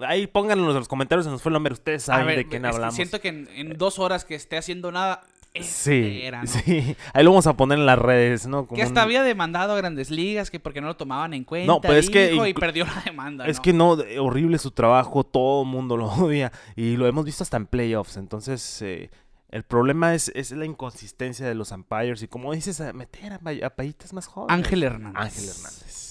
[0.00, 1.72] ahí pónganlo en los comentarios, se nos fue el nombre.
[1.72, 2.94] Ustedes saben ver, de quién hablamos.
[2.96, 5.22] Siento que en, en dos horas que esté haciendo nada,
[5.58, 6.46] este Sí, era, ¿no?
[6.46, 6.96] sí.
[7.12, 8.66] Ahí lo vamos a poner en las redes, ¿no?
[8.66, 11.44] Como Que hasta un- había demandado a Grandes Ligas, que porque no lo tomaban en
[11.44, 11.66] cuenta.
[11.66, 13.46] No, pero es que y perdió la demanda.
[13.46, 13.62] Es ¿no?
[13.62, 13.90] que no,
[14.20, 18.16] horrible su trabajo, todo el mundo lo odia y lo hemos visto hasta en playoffs.
[18.16, 19.10] Entonces, eh,
[19.50, 23.70] el problema es, es la inconsistencia de los umpires y como dices, meter a, a
[23.70, 24.54] payitas más jóvenes.
[24.64, 25.22] Ángel Hernández.
[25.22, 26.05] Ángel Hernández.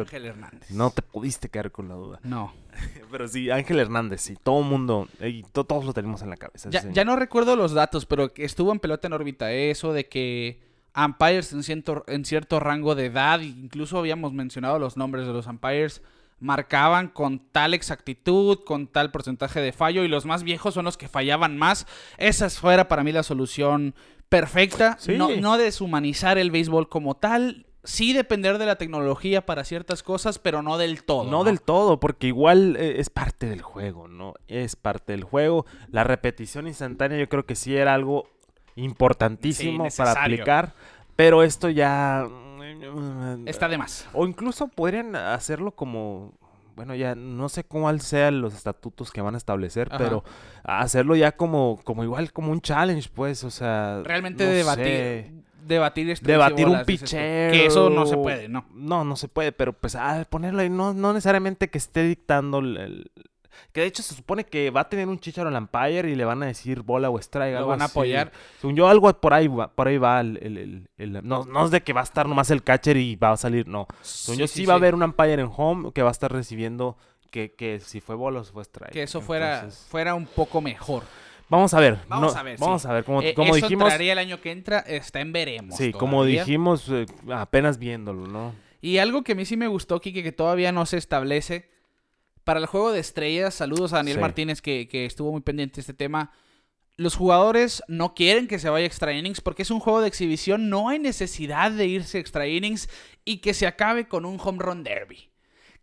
[0.00, 0.70] Ángel Hernández.
[0.70, 2.20] No te pudiste quedar con la duda.
[2.22, 2.52] No.
[3.10, 6.36] Pero sí, Ángel Hernández, sí, todo el mundo, y to- todos lo tenemos en la
[6.36, 6.70] cabeza.
[6.70, 10.62] Ya, no recuerdo los datos, pero que estuvo en pelota en órbita eso de que
[10.96, 15.46] umpires en cierto, en cierto rango de edad, incluso habíamos mencionado los nombres de los
[15.46, 16.00] umpires,
[16.40, 20.96] marcaban con tal exactitud, con tal porcentaje de fallo, y los más viejos son los
[20.96, 21.86] que fallaban más.
[22.18, 23.94] Esa fuera para mí la solución
[24.28, 24.96] perfecta.
[24.98, 25.12] Sí.
[25.16, 27.66] No, no deshumanizar el béisbol como tal.
[27.84, 31.28] Sí depender de la tecnología para ciertas cosas, pero no del todo.
[31.28, 34.34] No del todo, porque igual eh, es parte del juego, ¿no?
[34.46, 35.66] Es parte del juego.
[35.88, 38.28] La repetición instantánea yo creo que sí era algo
[38.76, 40.74] importantísimo Sí, para aplicar,
[41.16, 42.26] pero esto ya...
[43.46, 44.08] Está de más.
[44.12, 46.32] O incluso podrían hacerlo como...
[46.74, 49.98] Bueno, ya no sé cuál sean los estatutos que van a establecer, Ajá.
[49.98, 50.24] pero
[50.64, 54.00] hacerlo ya como, como igual, como un challenge, pues, o sea...
[54.04, 54.84] Realmente no debatir.
[54.86, 55.32] sé.
[55.66, 57.52] Debatir debatir un pichero.
[57.52, 58.66] Que eso no se puede, ¿no?
[58.74, 62.58] No, no se puede, pero pues al ponerlo ahí, no, no necesariamente que esté dictando
[62.58, 63.10] el, el-
[63.72, 66.24] Que de hecho se supone que va a tener un chicharo al umpire y le
[66.24, 67.52] van a decir bola o strike.
[67.52, 67.92] Lo algo van a así.
[67.92, 68.32] apoyar.
[68.60, 70.38] Según yo, algo por ahí va, por ahí va el...
[70.42, 73.32] el- el- no, no es de que va a estar nomás el catcher y va
[73.32, 73.86] a salir, no.
[74.00, 76.96] Según yo, sí, va a haber un umpire en home que va a estar recibiendo
[77.30, 78.90] que, que si fue bola o si fue strike.
[78.92, 81.04] Que eso fuera, fuera un poco mejor.
[81.52, 81.98] Vamos a ver.
[82.08, 82.88] Vamos no, a ver, Vamos sí.
[82.88, 83.04] a ver.
[83.04, 83.92] Como, Eh, como eso dijimos...
[83.92, 85.76] el año que entra, está en veremos.
[85.76, 88.54] Sí, como dijimos, eh, apenas viéndolo, ¿no?
[88.80, 91.68] Y algo que a mí sí me gustó, Kike, que todavía no se establece.
[92.42, 94.20] Para el juego de estrellas, saludos a Daniel Sí.
[94.22, 96.32] Martínez, que, que estuvo muy pendiente de este tema.
[96.96, 100.70] Los jugadores no quieren que se vaya extra innings porque es un juego de exhibición.
[100.70, 102.88] No hay necesidad de irse extra innings
[103.26, 105.28] y que se acabe con un home run derby.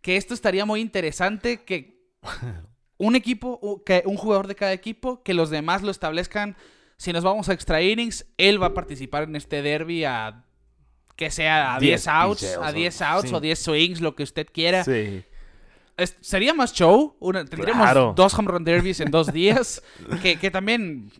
[0.00, 2.00] Que esto estaría muy interesante que
[3.00, 6.56] un equipo, que un jugador de cada equipo, que los demás lo establezcan.
[6.96, 10.44] Si nos vamos a extra innings, él va a participar en este derby a
[11.16, 13.34] que sea a 10 10 outs, a o- 10 outs sí.
[13.34, 14.84] o 10 swings, lo que usted quiera.
[14.84, 15.22] Sí.
[15.96, 17.16] Es- sería más show.
[17.20, 18.12] Una- tendríamos Claro.
[18.16, 19.82] dos home run derbies en dos días.
[20.22, 21.10] que, que también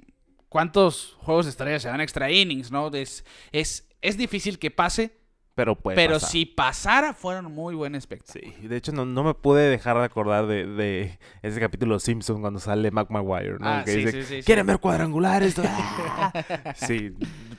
[0.48, 2.88] ¿cuántos juegos de estrellas se dan extra innings, no?
[2.92, 5.16] Es, es, es difícil que pase,
[5.60, 6.30] Pero puede pero pasar.
[6.30, 8.50] si pasara, fueron muy buen espectáculo.
[8.58, 12.00] Sí, de hecho no, no me pude dejar de acordar de, de ese capítulo de
[12.00, 13.68] Simpson cuando sale Mac Maguire, ¿no?
[13.68, 14.42] Ah, que sí, dice, sí.
[14.42, 15.56] ¿quieren ver cuadrangulares?
[15.58, 16.32] Ah.
[16.74, 17.14] sí,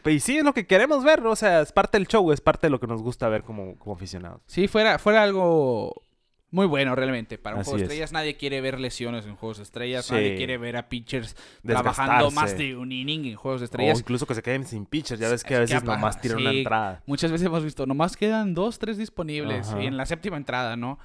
[0.06, 2.66] y sí es lo que queremos ver, o sea, es parte del show, es parte
[2.68, 4.42] de lo que nos gusta ver como, como aficionados.
[4.48, 6.04] Sí, fuera, fuera algo
[6.52, 7.38] muy bueno realmente.
[7.38, 7.90] Para un Así juego de es.
[7.90, 10.14] estrellas nadie quiere ver lesiones en juegos de estrellas, Sí.
[10.14, 11.36] nadie quiere ver a pitchers
[11.66, 14.00] trabajando más de un inning en juegos de O estrellas.
[14.00, 16.58] incluso que se queden sin pitchers, ya ves que a veces nomás tiran una sí,
[16.60, 17.02] entrada.
[17.06, 19.82] Muchas veces hemos visto, nomás quedan dos, tres disponibles Ajá.
[19.82, 21.00] y en la séptima entrada, ¿no?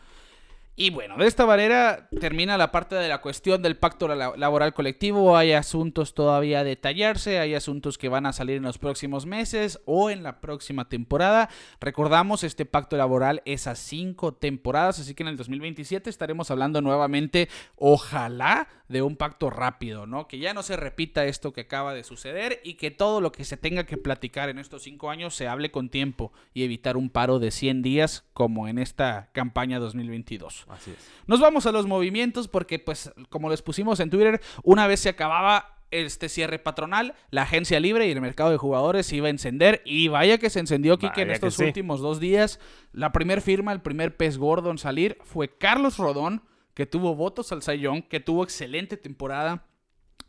[0.78, 4.74] Y bueno, de esta manera termina la parte de la cuestión del pacto la- laboral
[4.74, 5.34] colectivo.
[5.34, 9.80] Hay asuntos todavía a detallarse, hay asuntos que van a salir en los próximos meses
[9.86, 11.48] o en la próxima temporada.
[11.80, 16.82] Recordamos, este pacto laboral es a cinco temporadas, así que en el 2027 estaremos hablando
[16.82, 20.28] nuevamente, ojalá, de un pacto rápido, ¿no?
[20.28, 23.44] Que ya no se repita esto que acaba de suceder y que todo lo que
[23.44, 27.10] se tenga que platicar en estos cinco años se hable con tiempo y evitar un
[27.10, 30.66] paro de 100 días como en esta campaña 2022.
[30.68, 31.10] Así es.
[31.26, 35.08] Nos vamos a los movimientos porque, pues, como les pusimos en Twitter, una vez se
[35.08, 39.30] acababa este cierre patronal, la agencia libre y el mercado de jugadores se iba a
[39.30, 41.64] encender y vaya que se encendió, Kike, en estos sí.
[41.64, 42.60] últimos dos días.
[42.92, 46.42] La primer firma, el primer pez gordo en salir fue Carlos Rodón,
[46.76, 49.64] que tuvo votos al Young, que tuvo excelente temporada.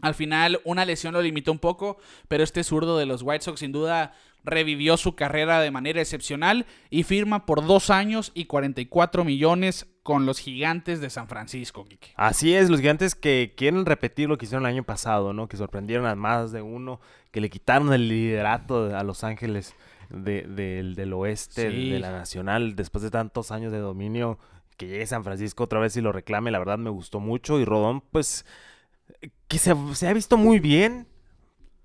[0.02, 1.98] Al final, una lesión lo limitó un poco,
[2.30, 4.14] pero este zurdo de los White Sox sin duda
[4.46, 10.26] revivió su carrera de manera excepcional y firma por dos años y 44 millones con
[10.26, 12.14] los gigantes de San Francisco, Kike.
[12.16, 15.50] Así es, los gigantes que quieren repetir lo que hicieron el año pasado, ¿no?
[15.50, 19.76] Que sorprendieron a más de uno, que le quitaron el liderato a Los Ángeles
[20.10, 21.90] de- del- del oeste, Sí.
[21.90, 24.40] de la Nacional, después de tantos años de dominio,
[24.78, 27.60] que llegue San Francisco otra vez y lo reclame, la verdad me gustó mucho.
[27.60, 28.46] Y Rodón, pues,
[29.48, 31.08] que se, se ha visto muy bien,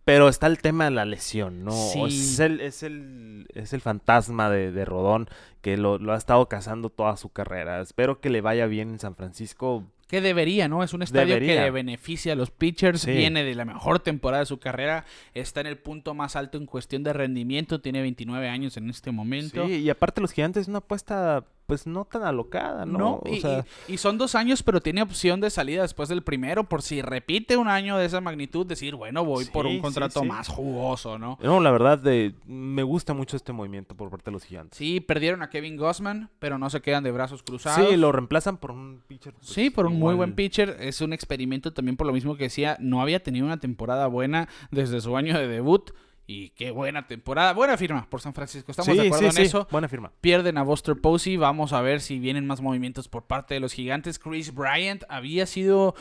[0.04, 1.72] pero está el tema de la lesión, ¿no?
[1.72, 2.02] Sí.
[2.06, 5.28] Es, el, es, el, es el fantasma de, de Rodón
[5.60, 7.80] que lo, lo ha estado cazando toda su carrera.
[7.80, 9.84] Espero que le vaya bien en San Francisco.
[10.08, 10.82] Que debería, ¿no?
[10.82, 13.12] Es un estadio que le beneficia a los pitchers, Sí.
[13.12, 16.66] viene de la mejor temporada de su carrera, está en el punto más alto en
[16.66, 19.64] cuestión de rendimiento, tiene 29 años en este momento.
[19.66, 22.98] Sí, y aparte los gigantes es una apuesta pues no tan alocada, ¿no?
[22.98, 26.10] No, o y, sea, y- y son dos años, pero tiene opción de salida después
[26.10, 29.80] del primero, por si repite un año de esa magnitud, decir, bueno, voy por un
[29.80, 30.26] contrato sí.
[30.26, 31.38] más jugoso, ¿no?
[31.42, 34.76] no, la verdad de, me gusta mucho este movimiento por parte de los gigantes.
[34.76, 37.88] Sí, perdieron a Kevin Gossman, pero no se quedan de brazos cruzados.
[37.88, 39.32] Sí, lo reemplazan por un pitcher.
[39.32, 40.76] pues, Sí, por un muy buen pitcher.
[40.78, 42.76] Es un experimento también por lo mismo que decía.
[42.80, 45.90] No había tenido una temporada buena desde su año de debut.
[46.26, 47.52] Y qué buena temporada.
[47.52, 48.70] Buena firma por San Francisco.
[48.70, 49.66] Estamos Sí, de acuerdo sí, en sí, eso.
[49.70, 50.12] buena firma.
[50.20, 51.36] Pierden a Buster Posey.
[51.36, 54.18] Vamos a ver si vienen más movimientos por parte de los gigantes.
[54.18, 55.94] Chris Bryant había sido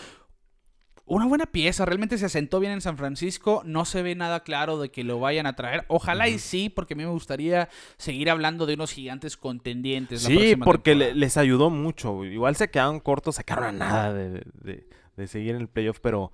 [1.05, 1.85] una buena pieza.
[1.85, 3.63] Realmente se asentó bien en San Francisco.
[3.65, 5.85] No se ve nada claro de que lo vayan a traer.
[5.87, 10.23] Ojalá y sí, porque a mí me gustaría seguir hablando de unos gigantes contendientes.
[10.23, 11.15] la Sí, porque temporada.
[11.19, 12.23] les ayudó mucho.
[12.23, 14.29] Igual se quedaron cortos, sacaron a nada de,
[14.61, 16.31] de- de seguir en el playoff, pero,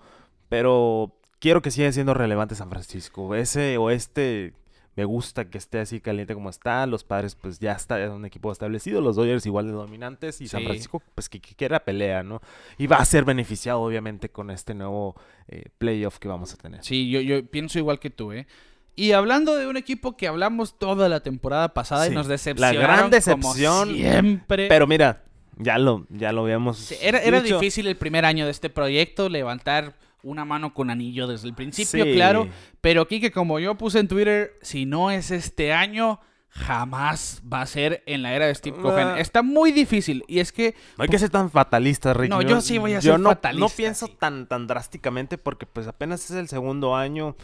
[0.50, 3.36] pero quiero que siga siendo relevante San Francisco.
[3.36, 4.54] Ese oeste
[4.96, 6.86] me gusta que esté así caliente como está.
[6.88, 9.00] Los padres, pues ya está, es un equipo establecido.
[9.00, 10.42] Los Dodgers igual de dominantes.
[10.42, 10.64] Y San.
[10.64, 12.42] Francisco, pues que, que quiera pelea, ¿no?
[12.78, 15.16] Y va a ser beneficiado, obviamente, con este nuevo
[15.48, 16.84] eh, playoff que vamos a tener.
[16.84, 18.48] Sí, yo, yo pienso igual que tú, ¿eh?
[18.96, 22.82] Y hablando de un equipo que hablamos toda la temporada pasada y nos la decepcionaron
[22.82, 24.68] gran decepción, como siempre.
[24.68, 25.22] Pero mira,
[25.58, 26.80] ya lo, ya lo habíamos.
[26.80, 27.60] Sí, era, era dicho.
[27.60, 29.94] difícil el primer año de este proyecto levantar
[30.30, 32.14] una mano con anillo desde el principio, Sí.
[32.14, 32.48] claro.
[32.82, 37.66] Pero Kike, como yo puse en Twitter, si no es este año, jamás va a
[37.66, 39.08] ser en la era de Steve Cohen.
[39.10, 39.20] Ah.
[39.20, 40.24] Está muy difícil.
[40.28, 42.30] Y es que No hay que ser tan fatalista, Rick.
[42.30, 44.16] No, yo sí voy a yo ser no, fatalista, No pienso sí.
[44.20, 47.36] tan, tan drásticamente porque pues apenas es el segundo año.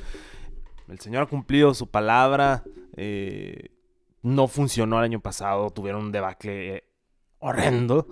[0.90, 2.64] El señor ha cumplido su palabra.
[2.96, 3.70] eh,
[4.22, 5.70] no funcionó el año pasado.
[5.72, 6.84] Tuvieron un debacle eh,
[7.40, 8.08] horrendo.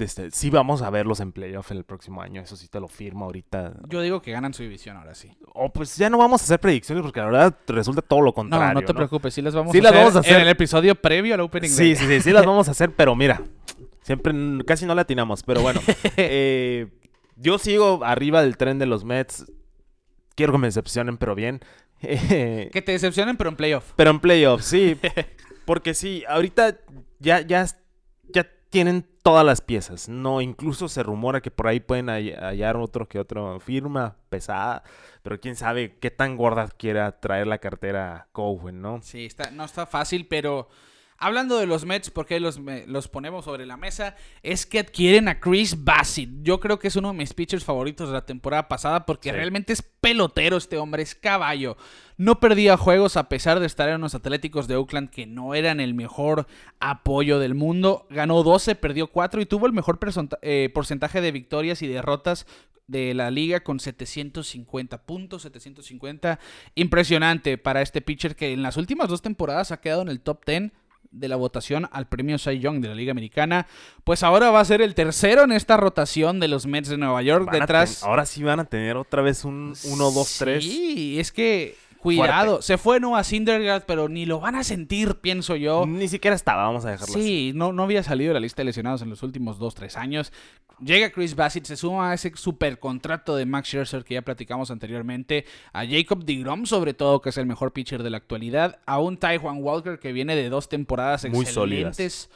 [0.00, 2.40] Desde, sí vamos a verlos en playoff el próximo año.
[2.40, 3.74] Eso sí te lo firmo ahorita.
[3.88, 5.30] yo digo que ganan su división ahora sí.
[5.52, 8.34] O pues ya no vamos a hacer predicciones porque la verdad resulta todo lo No,
[8.34, 8.80] contrario.
[8.80, 10.36] no te preocupes, sí las vamos, Sí a, las hacer vamos a hacer.
[10.36, 13.14] en el episodio previo al Opening Sí, sí, sí, sí las vamos a hacer, pero
[13.14, 13.42] mira,
[14.02, 14.32] siempre
[14.66, 15.80] casi no le atinamos, pero bueno.
[16.16, 16.86] eh,
[17.36, 19.44] yo sigo arriba del tren de los Mets.
[20.34, 21.60] Quiero que me decepcionen, pero bien.
[22.00, 23.92] Eh, Que te decepcionen, pero en playoff.
[23.96, 24.96] pero en playoffs, sí.
[25.66, 26.78] Porque sí, ahorita
[27.18, 27.66] ya, ya,
[28.32, 30.08] ya tienen todas las piezas.
[30.08, 34.82] No, incluso se rumora que por ahí pueden hall- hallar otro que otro firma pesada.
[35.22, 39.02] Pero quién sabe qué tan gorda quiera traer la cartera Cowen, ¿no?
[39.02, 40.68] Sí, está, no está fácil, pero
[41.22, 45.38] Hablando de los Mets, porque los, los ponemos sobre la mesa, es que adquieren a
[45.38, 46.30] Chris Bassett.
[46.42, 49.36] Yo creo que es uno de mis pitchers favoritos de la temporada pasada porque Sí.
[49.36, 51.76] realmente es pelotero este hombre, es caballo.
[52.16, 55.78] No perdía juegos a pesar de estar en unos Atléticos de Oakland que no eran
[55.78, 56.46] el mejor
[56.80, 58.06] apoyo del mundo.
[58.08, 59.98] Ganó 12, perdió 4 y tuvo el mejor
[60.40, 62.46] eh, porcentaje de victorias y derrotas
[62.86, 66.38] de la liga con 750 puntos, 750.
[66.74, 70.44] Impresionante para este pitcher que en las últimas dos temporadas ha quedado en el top
[70.46, 70.72] 10
[71.10, 73.66] de la votación al premio Cy Young de la Liga Americana.
[74.04, 77.20] Pues ahora va a ser el tercero en esta rotación de los Mets de Nueva
[77.22, 77.46] York.
[77.46, 78.00] Van detrás.
[78.00, 80.64] ten- ahora sí van a tener otra vez un 1, 2, 3.
[80.64, 81.76] Sí, es que.
[82.00, 85.84] Cuidado, se fue Noah Syndergaard, pero ni lo van a sentir, pienso yo.
[85.86, 87.22] Ni siquiera estaba, vamos a dejarlo así.
[87.22, 90.32] Sí, no, no había salido de la lista de lesionados en los últimos 2-3 años.
[90.82, 94.70] Llega Chris Bassett, se suma a ese super contrato de Max Scherzer que ya platicamos
[94.70, 95.44] anteriormente,
[95.74, 99.18] a Jacob DeGrom sobre todo, que es el mejor pitcher de la actualidad, a un
[99.18, 102.30] Taiwan Walker que viene de dos temporadas Muy excelentes.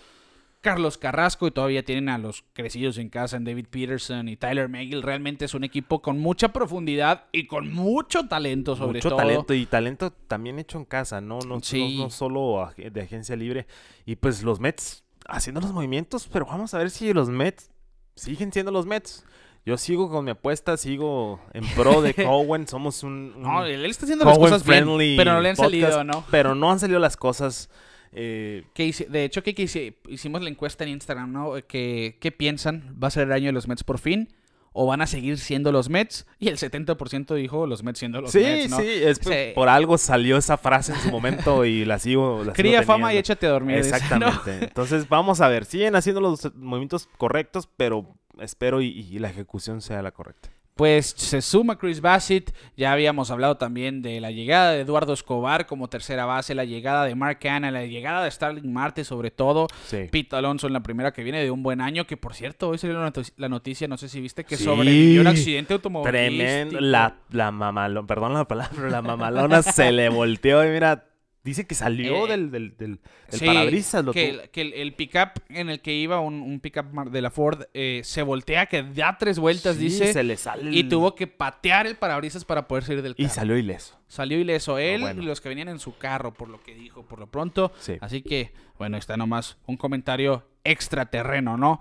[0.64, 4.68] Carlos Carrasco y todavía tienen a los crecidos en casa en David Peterson y Tyler
[4.68, 5.02] Megill.
[5.02, 9.18] Realmente es un equipo con mucha profundidad y con mucho talento sobre Mucho todo.
[9.18, 11.38] talento y talento también hecho en casa, ¿no?
[11.40, 11.98] No, no- Sí.
[11.98, 13.66] no solo de agencia libre.
[14.06, 17.70] Y pues los Mets haciendo los movimientos, pero vamos a ver si los Mets
[18.16, 19.24] siguen siendo los Mets.
[19.66, 22.66] Yo sigo con mi apuesta, sigo en pro de Cowen.
[22.68, 25.50] Somos un, un No, él está haciendo las Cowen cosas bien, friendly pero no le
[25.50, 26.24] han podcast, salido, ¿no?
[26.30, 27.70] Pero no han salido las cosas.
[28.14, 31.54] Eh, Que hice- de hecho, que, que hice- hicimos la encuesta en Instagram, ¿no?
[31.66, 32.96] Que, ¿Qué piensan?
[33.02, 34.28] ¿Va a ser el año de los Mets por fin?
[34.76, 36.26] ¿O van a seguir siendo los Mets?
[36.40, 38.78] Y el 70% dijo los Mets siendo los sí, Mets, ¿no?
[38.78, 39.38] sí, es por, Sí.
[39.54, 42.38] por algo salió esa frase en su momento y la sigo.
[42.38, 43.76] La sigo Cría fama y échate a dormir.
[43.76, 43.96] dice, ¿no?
[43.96, 44.64] Exactamente.
[44.66, 45.64] Entonces vamos a ver.
[45.64, 50.48] Siguen haciendo los movimientos correctos, pero espero y, y la ejecución sea la correcta.
[50.74, 52.52] Pues se suma Chris Bassett.
[52.76, 57.04] Ya habíamos hablado también de la llegada de Eduardo Escobar como tercera base, la llegada
[57.04, 59.68] de Mark Hanna, la llegada de Starling Marte sobre todo.
[59.86, 60.08] Sí.
[60.10, 62.78] Pete Alonso en la primera que viene de un buen año, que por cierto, hoy
[62.78, 64.64] salió la noti- la noticia, no sé si viste, que Sí.
[64.64, 66.10] sobrevivió un accidente automovilístico.
[66.38, 66.80] Tremendo.
[66.80, 71.04] La, la mamalona, perdón la palabra, pero la mamalona se le volteó y mira,
[71.44, 72.98] dice que salió Eh, del, del, del,
[73.30, 74.04] del Sí, parabrisas.
[74.04, 77.22] Lo que, el, que el, el pickup en el que iba, un, un pickup de
[77.22, 80.84] la Ford, eh, se voltea, que da tres vueltas, Sí, dice, se le sale y
[80.84, 83.34] tuvo que patear el parabrisas para poder salir del y carro.
[83.34, 83.96] salió ileso.
[84.08, 85.22] Salió ileso él bueno.
[85.22, 87.72] y los que venían en su carro, por lo que dijo, por lo pronto.
[87.78, 87.96] Sí.
[88.00, 90.46] Así que, bueno, está nomás un comentario
[90.88, 91.80] extraterreno, ¿no?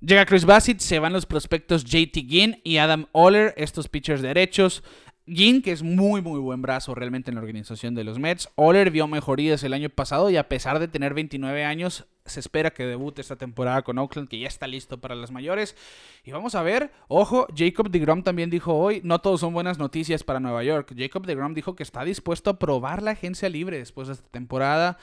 [0.00, 4.82] Llega Chris Bassett, se van los prospectos JT Ginn y Adam Oller, estos pitchers derechos.
[5.26, 8.50] Ginn, que es muy, muy buen brazo realmente en la organización de los Mets.
[8.56, 12.72] Oller vio mejorías el año pasado y a pesar de tener 29 años, se espera
[12.72, 15.76] que debute esta temporada con Oakland, que ya está listo para las mayores.
[16.24, 20.24] Y vamos a ver, ojo, Jacob DeGrom también dijo hoy, no todos son buenas noticias
[20.24, 20.94] para Nueva York.
[20.94, 24.98] Jacob DeGrom dijo que está dispuesto a probar la agencia libre después de esta temporada.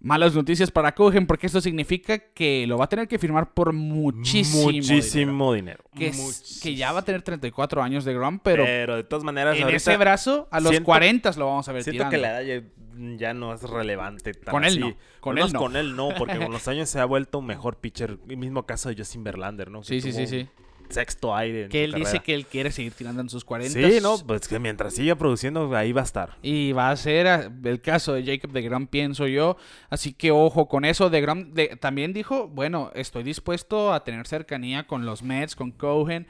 [0.00, 3.72] Malas noticias para Cohen porque esto significa que lo va a tener que firmar por
[3.72, 4.94] muchísimo, dinero.
[4.94, 5.84] Muchísimo dinero.
[5.96, 6.60] Que, es- Muchísimo.
[6.62, 9.68] que ya va a tener 34 años de Grom, pero, Pero, de todas maneras, en
[9.70, 12.10] ese brazo a los siento- 40 lo vamos a ver siento tirando.
[12.12, 12.62] que la edad
[12.96, 14.34] ya, ya no es relevante.
[14.34, 14.78] tan Con él así.
[14.80, 15.58] no, con él no.
[15.58, 18.18] con él no, porque con los años se ha vuelto un mejor pitcher.
[18.28, 19.80] El mismo caso de Justin Verlander, ¿no?
[19.80, 20.48] Que Sí, sí, sí, sí.
[20.88, 21.68] Sexto aire.
[21.68, 23.72] Que él dice que él quiere seguir tirando en sus 40.
[23.72, 26.36] Sí, no, pues que mientras siga produciendo, ahí va a estar.
[26.42, 29.56] Y va a ser ah, el caso de Jacob de Gram, pienso yo.
[29.90, 31.10] Así que ojo con eso.
[31.10, 36.26] De Gram también dijo, bueno, estoy dispuesto a tener cercanía con los Mets, con Cohen.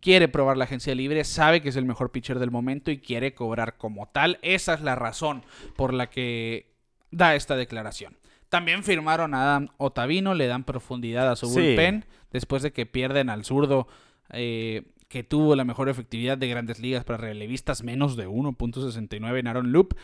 [0.00, 3.34] Quiere probar la agencia libre, sabe que es el mejor pitcher del momento y quiere
[3.34, 4.38] cobrar como tal.
[4.42, 5.44] Esa es la razón
[5.76, 6.72] por la que
[7.12, 8.16] da esta declaración.
[8.52, 11.54] También firmaron a Adam Otavino, le dan profundidad a su Sí.
[11.54, 13.88] bullpen después de que pierden al zurdo
[14.28, 19.46] eh, que tuvo la mejor efectividad de grandes ligas para relevistas, menos de 1.69 en
[19.46, 19.94] Aaron Loop.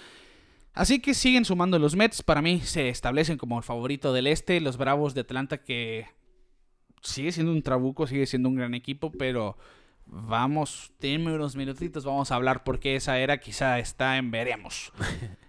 [0.73, 2.23] Así que siguen sumando los Mets.
[2.23, 4.63] Para mí se establecen como el favorito del este.
[4.63, 6.07] Los Bravos de Atlanta que
[7.03, 9.59] sigue siendo un trabuco, sigue siendo un gran equipo, pero
[10.07, 14.91] vamos, denme unos minutitos, vamos a hablar porque esa era quizá está en veremos.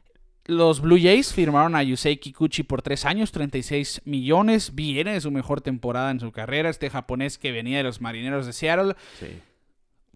[0.49, 4.73] Los Blue Jays firmaron a Yusei Kikuchi por tres años, 36 millones.
[4.73, 6.69] Viene de su mejor temporada en su carrera.
[6.69, 8.95] Este japonés que venía de los marineros de Seattle.
[9.19, 9.27] Sí.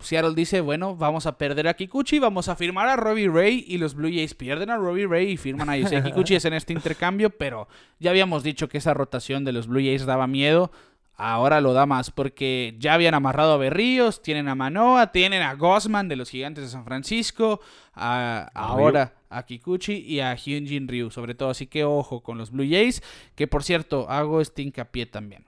[0.01, 3.77] Seattle dice, bueno, vamos a perder a Kikuchi, vamos a firmar a Robbie Ray y
[3.77, 6.73] los Blue Jays pierden a Robbie Ray y firman a Yusei Kikuchi es en este
[6.73, 7.67] intercambio, pero
[7.99, 10.71] ya habíamos dicho que esa rotación de los Blue Jays daba miedo,
[11.15, 15.53] ahora lo da más porque ya habían amarrado a Berríos, tienen a Manoa, tienen a
[15.53, 17.61] Gosman de los Gigantes de San Francisco,
[17.93, 22.51] a- ahora a Kikuchi y a Hyunjin Ryu, sobre todo, así que ojo con los
[22.51, 23.01] Blue Jays,
[23.35, 25.45] que por cierto, hago este hincapié también.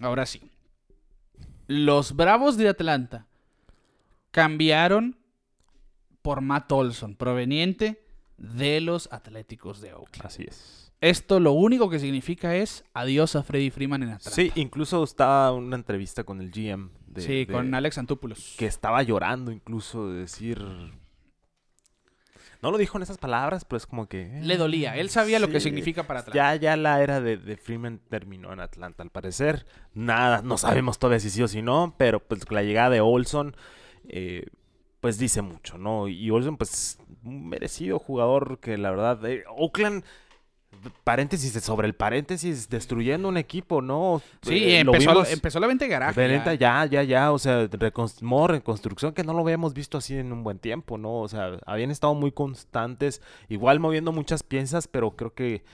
[0.00, 0.42] Ahora sí.
[1.66, 3.26] Los Bravos de Atlanta
[4.30, 5.16] cambiaron
[6.22, 8.02] por Matt Olson, proveniente
[8.36, 10.26] de los Atléticos de Oakland.
[10.26, 10.92] Así es.
[11.00, 14.30] Esto lo único que significa es adiós a Freddy Freeman en Atlanta.
[14.30, 16.90] Sí, incluso estaba una entrevista con el GM.
[17.06, 18.54] De, sí, de- con Alex Antúpulos.
[18.58, 20.58] Que estaba llorando incluso de decir...
[22.66, 24.22] No lo dijo en esas palabras, pero es como que...
[24.22, 24.96] eh, Le dolía.
[24.96, 26.34] Él sabía lo que significa para Atlanta.
[26.36, 29.66] Ya, ya la era de, de Freeman terminó en Atlanta, al parecer.
[29.94, 33.54] Nada, no sabemos todavía si sí o si no, pero pues la llegada de Olson,
[34.08, 34.46] eh,
[34.98, 36.08] pues dice mucho, ¿no?
[36.08, 40.02] Y Olson, pues, un merecido jugador que la verdad, eh, Oakland,
[41.04, 44.20] paréntesis sobre el paréntesis, destruyendo un equipo, ¿no?
[44.42, 46.20] Sí, Eh, empezó, vimos- empezó la venta de garaje.
[46.20, 46.54] de ya.
[46.54, 50.32] ya, ya, ya, o sea, recon- modo reconstrucción que no lo habíamos visto así en
[50.32, 51.20] un buen tiempo, ¿no?
[51.20, 55.64] O sea, habían estado muy constantes, igual moviendo muchas piezas, pero creo que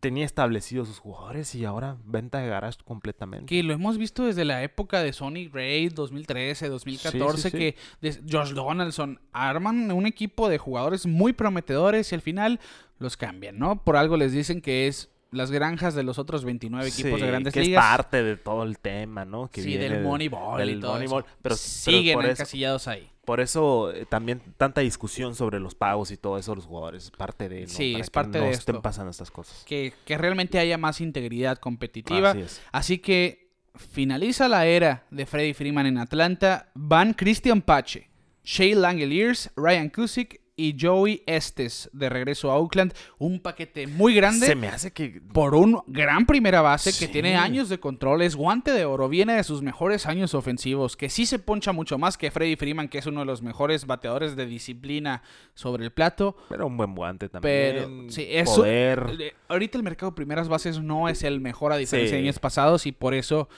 [0.00, 3.46] tenía establecidos sus jugadores y ahora venta de garage completamente.
[3.46, 7.58] Que lo hemos visto desde la época de Sonic Raid 2013, 2014, Sí, sí, sí.
[7.58, 12.60] que de- Josh Donaldson arman un equipo de jugadores muy prometedores y al final
[12.98, 13.84] los cambian, ¿no?
[13.84, 17.26] Por algo les dicen que es las granjas de los otros 29 equipos Sí, de
[17.30, 17.84] grandes que ligas.
[17.84, 19.48] es parte de todo el tema, ¿no?
[19.50, 21.30] Que sí, viene del de- Moneyball y del todo Moneyball, eso.
[21.42, 23.10] Pero, pero Siguen por eso, encasillados ahí.
[23.26, 27.04] por eso eh, también tanta discusión sobre los pagos y todo eso los jugadores.
[27.04, 27.68] Es parte de, ¿no?
[27.68, 29.62] Sí, Para es que parte no de estén pasando estas cosas.
[29.66, 32.30] Que, que realmente haya más integridad competitiva.
[32.30, 32.62] Así es.
[32.72, 36.70] Así que finaliza la era de Freddie Freeman en Atlanta.
[36.74, 38.08] Van Christian Pache,
[38.44, 42.92] Shea Langeliers, Ryan Kusick y Joey Estes de regreso a Oakland.
[43.16, 44.44] Un paquete muy grande.
[44.44, 48.34] Se me hace que Por un gran primera base que tiene años de control, es
[48.34, 52.18] guante de oro, viene de sus mejores años ofensivos, que sí se poncha mucho más
[52.18, 55.22] que Freddie Freeman, que es uno de los mejores bateadores de disciplina
[55.54, 56.36] sobre el plato.
[56.48, 57.52] Pero un buen guante también.
[57.74, 58.56] Pero sí, eso.
[58.56, 59.06] Poder.
[59.20, 62.40] eh, Ahorita el mercado de primeras bases no es el mejor a diferencia de años
[62.40, 63.48] pasados y por eso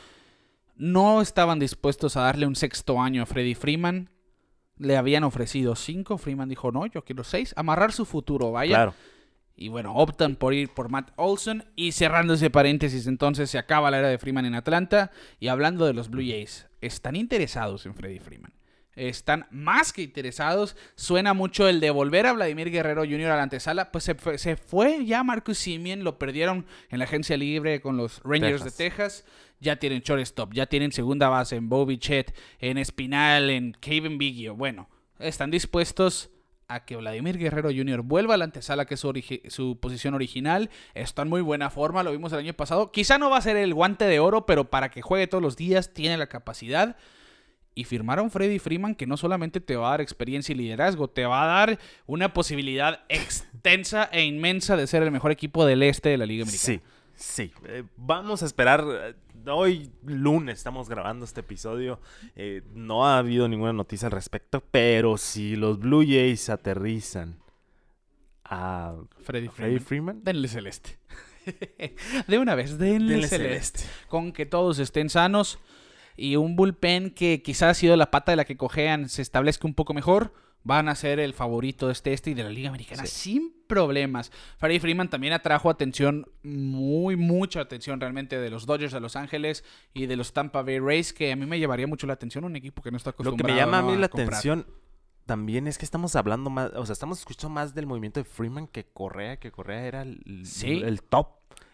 [0.76, 4.10] no estaban dispuestos a darle un sexto año a Freddie Freeman.
[4.80, 6.18] Le habían ofrecido cinco.
[6.18, 7.52] Freeman dijo, no, yo quiero seis.
[7.56, 8.76] Amarrar su futuro, vaya.
[8.76, 8.94] Claro.
[9.54, 11.64] Y bueno, optan por ir por Matt Olson.
[11.76, 15.10] Y cerrando ese paréntesis, entonces se acaba la era de Freeman en Atlanta.
[15.38, 18.52] Y hablando de los Blue Jays, están interesados en Freddie Freeman.
[18.96, 20.76] Están más que interesados.
[20.96, 23.30] Suena mucho el de volver a Vladimir Guerrero Jr.
[23.30, 23.92] a la antesala.
[23.92, 26.04] Pues se fue, se fue ya Marcus Simeon.
[26.04, 28.76] Lo perdieron en la agencia libre con los Rangers Texas.
[28.76, 29.24] de Texas.
[29.60, 34.56] Ya tienen shortstop, ya tienen segunda base en Bobby Chet, en Espinal, en Kevin Biggio.
[34.56, 34.88] Bueno,
[35.18, 36.30] están dispuestos
[36.66, 38.00] a que Vladimir Guerrero Jr.
[38.02, 39.12] vuelva a la antesala, que es su,
[39.48, 40.70] su posición original.
[40.94, 42.90] Está en muy buena forma, lo vimos el año pasado.
[42.92, 45.56] Quizá no va a ser el guante de oro, pero para que juegue todos los
[45.56, 46.96] días tiene la capacidad.
[47.74, 51.24] Y firmaron Freddy Freeman que no solamente te va a dar experiencia y liderazgo, te
[51.24, 56.08] va a dar una posibilidad extensa e inmensa de ser el mejor equipo del este
[56.10, 56.64] de la Liga Americana.
[56.64, 56.80] Sí,
[57.14, 57.52] sí.
[57.66, 58.84] Eh, vamos a esperar.
[58.86, 59.14] eh,
[59.46, 61.98] Hoy lunes estamos grabando este episodio.
[62.36, 67.38] eh, no ha habido ninguna noticia al respecto, pero si los Blue Jays aterrizan
[68.44, 69.80] a Freddy Freeman.
[69.80, 70.98] Freeman, Denle celeste.
[72.26, 73.78] de una vez, denle, denle celeste.
[73.78, 74.06] celeste.
[74.08, 75.58] Con que todos estén sanos
[76.20, 79.66] y un bullpen que quizás ha sido la pata de la que cojean se establezca
[79.66, 82.68] un poco mejor, van a ser el favorito de este este y de la Liga
[82.68, 84.30] Americana sin problemas.
[84.58, 89.64] Freddie Freeman también atrajo atención, muy, mucha atención realmente de los Dodgers de Los Ángeles
[89.94, 92.56] y de los Tampa Bay Rays, que a mí me llevaría mucho la atención un
[92.56, 94.66] equipo que no está Lo acostumbrado que me llama a mí la atención
[95.24, 98.66] también es que estamos hablando más, o sea, estamos escuchando más del movimiento de Freeman
[98.66, 100.82] que Correa, que Correa era el, Sí.
[100.84, 101.28] el top.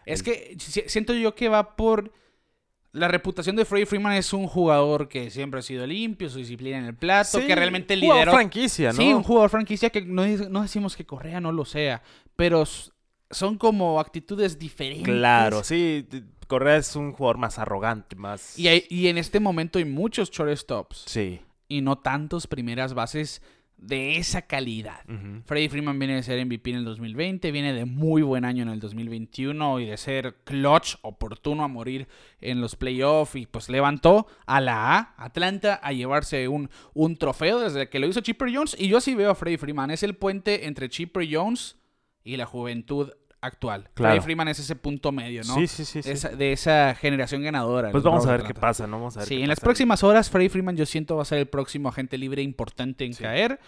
[0.05, 2.13] Es El- que si- siento yo que va por.
[2.93, 6.77] La reputación de Freddie Freeman es un jugador que siempre ha sido limpio, su disciplina
[6.79, 8.31] en el plato, Sí, que realmente jugador lideró.
[8.33, 8.97] franquicia, ¿no?
[8.97, 12.01] Sí, un jugador franquicia que no, no decimos que Correa no lo sea,
[12.35, 12.63] pero
[13.29, 15.05] son como actitudes diferentes.
[15.05, 16.07] Claro, sí.
[16.47, 18.57] Correa es un jugador más arrogante, más.
[18.57, 21.41] Y, hay- y en este momento hay muchos shortstops Sí.
[21.67, 23.41] y no tantos primeras bases
[23.77, 25.01] de esa calidad.
[25.07, 25.43] Ujú.
[25.45, 28.69] Freddie Freeman viene de ser MVP en el 2020, viene de muy buen año en
[28.69, 32.07] el 2021 y de ser clutch, oportuno a morir
[32.41, 37.59] en los playoffs y pues levantó a la A, Atlanta, a llevarse un, un trofeo
[37.59, 40.15] desde que lo hizo Chipper Jones y yo sí veo a Freddie Freeman, es el
[40.15, 41.77] puente entre Chipper Jones
[42.23, 43.11] y la juventud
[43.47, 43.89] actual.
[43.93, 44.21] Claro.
[44.21, 45.55] Freeman es ese punto medio, ¿no?
[45.55, 46.01] Sí, sí, sí.
[46.03, 46.07] sí.
[46.09, 47.91] De, esa, de esa generación ganadora.
[47.91, 48.97] Pues vamos a ver qué pasa, ¿no?
[48.97, 51.39] Vamos a ver Sí, en las próximas horas, Freddie Freeman yo siento va a ser
[51.39, 53.23] el próximo agente libre importante en Sí.
[53.23, 53.59] caer.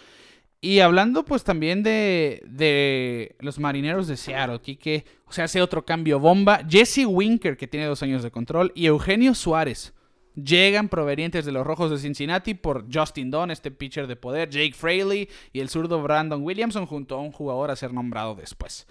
[0.62, 5.62] Y hablando pues también de, de los marineros de Seattle, aquí que, o sea, hace
[5.62, 6.60] otro cambio bomba.
[6.68, 9.94] Jesse Winker, que tiene dos años de control, y Eugenio Suárez.
[10.36, 14.74] Llegan provenientes de los Rojos de Cincinnati por Justin Dunn, este pitcher de poder, Jake
[14.74, 18.86] Fraley y el zurdo Brandon Williamson junto a un jugador a ser nombrado después.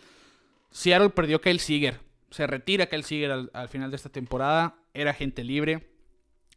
[0.72, 2.00] Seattle perdió Kyle Seager.
[2.32, 4.76] Se retira Kyle Seager al, al final de esta temporada.
[4.94, 5.90] Era gente libre.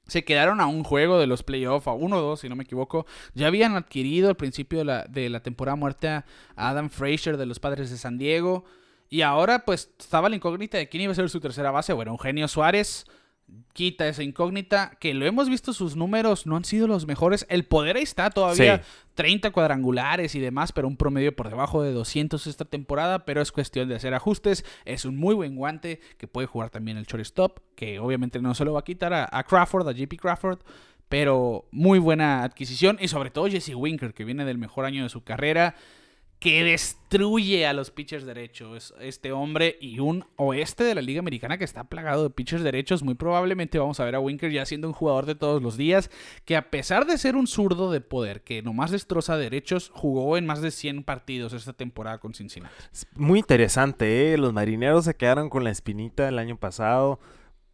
[0.07, 2.65] Se quedaron a un juego de los playoffs, a uno o dos, si no me
[2.65, 3.07] equivoco.
[3.35, 7.47] Ya habían adquirido al principio de la, de la temporada muerta a Adam Frazier de
[7.47, 8.65] los Padres de San Diego.
[9.09, 11.93] Y ahora, pues, estaba la incógnita de quién iba a ser su tercera base.
[11.93, 13.07] Bueno, Eugenio Suárez
[13.73, 17.47] quita esa incógnita, que lo hemos visto, sus números no han sido los mejores.
[17.49, 18.85] El poder ahí está todavía, Sí.
[19.15, 23.51] 30 cuadrangulares y demás, pero un promedio por debajo de 200 esta temporada, pero es
[23.53, 24.65] cuestión de hacer ajustes.
[24.85, 28.65] Es un muy buen guante que puede jugar también el shortstop, que obviamente no se
[28.65, 30.59] lo va a quitar a, a Crawford, a JP Crawford,
[31.09, 35.09] pero muy buena adquisición y sobre todo Jesse Winker, que viene del mejor año de
[35.09, 35.75] su carrera
[36.43, 38.93] que destruye a los pitchers derechos.
[39.01, 43.05] Este hombre y un oeste de la Liga Americana que está plagado de pitchers derechos.
[43.05, 46.11] Muy probablemente vamos a ver a Winker ya siendo un jugador de todos los días.
[46.45, 50.45] Que a pesar de ser un zurdo de poder que nomás destroza derechos, jugó en
[50.45, 52.75] más de 100 partidos esta temporada con Cincinnati.
[53.15, 54.37] Muy interesante, ¿eh?
[54.37, 57.21] Los marineros se quedaron con la espinita el año pasado.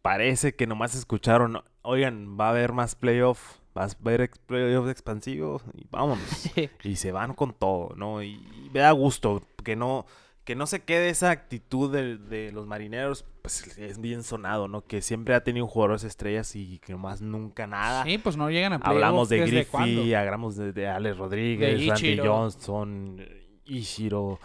[0.03, 5.63] Parece que nomás escucharon, oigan, va a haber más playoff, va a ex- playoffs expansivos
[5.75, 6.49] y vámonos.
[6.83, 8.21] y se van con todo, ¿no?
[8.23, 10.05] Y, y me da gusto que no,
[10.43, 14.81] que no se quede esa actitud de, de los marineros, pues es bien sonado, ¿no?
[14.85, 18.03] Que siempre ha tenido jugadores estrellas y que nomás nunca nada.
[18.03, 18.95] Sí, pues no llegan a playoff.
[18.95, 22.17] Hablamos de ¿desde Griffey, hablamos de, de Alex Rodríguez, De Randy.
[22.17, 23.21] Johnson,
[23.65, 24.39] Ishiro,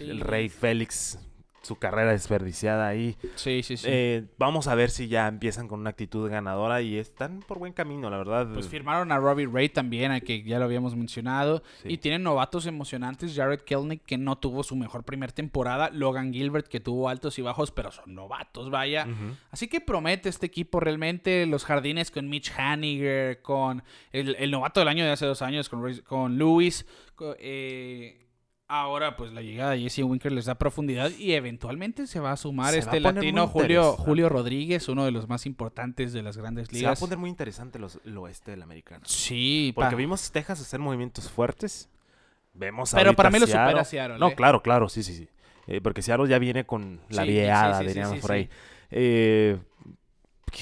[0.00, 1.18] el, el Rey Félix,
[1.64, 3.16] su carrera desperdiciada ahí.
[3.34, 3.86] Sí, sí, sí.
[3.88, 7.72] Eh, vamos a ver si ya empiezan con una actitud ganadora y están por buen
[7.72, 8.48] camino, la verdad.
[8.52, 11.62] Pues firmaron a Robbie Ray también, a que ya lo habíamos mencionado.
[11.82, 11.88] Sí.
[11.94, 13.34] Y tienen novatos emocionantes.
[13.34, 15.90] Jared Kelnick, que no tuvo su mejor primer temporada.
[15.90, 19.06] Logan Gilbert, que tuvo altos y bajos, pero son novatos, vaya.
[19.50, 21.46] Así que promete este equipo realmente.
[21.46, 25.68] Los jardines con Mitch Haniger, con el, el novato del año de hace dos años,
[25.68, 26.86] con, con Lewis.
[27.14, 28.20] co- eh,
[28.80, 32.36] ahora, pues la llegada de Jesse Winker les da profundidad y eventualmente se va a
[32.36, 34.02] sumar Se va este a poner latino muy Julio, interesante.
[34.04, 37.00] Julio Rodríguez, uno de los más importantes de las grandes Se va a ligas.
[37.00, 39.02] poner muy interesante los- el oeste del americano.
[39.06, 41.88] Sí, Porque pa- vimos Texas hacer movimientos fuertes.
[42.52, 43.70] Vemos Pero para mí lo Seattle.
[43.70, 44.34] supera Seattle, No, ¿eh?
[44.34, 45.28] claro, claro, sí, sí, sí.
[45.66, 48.36] Eh, porque Seattle ya viene con la Sí, vieada, sí, sí, diríamos sí, por sí.
[48.36, 48.48] ahí.
[48.90, 49.58] Eh,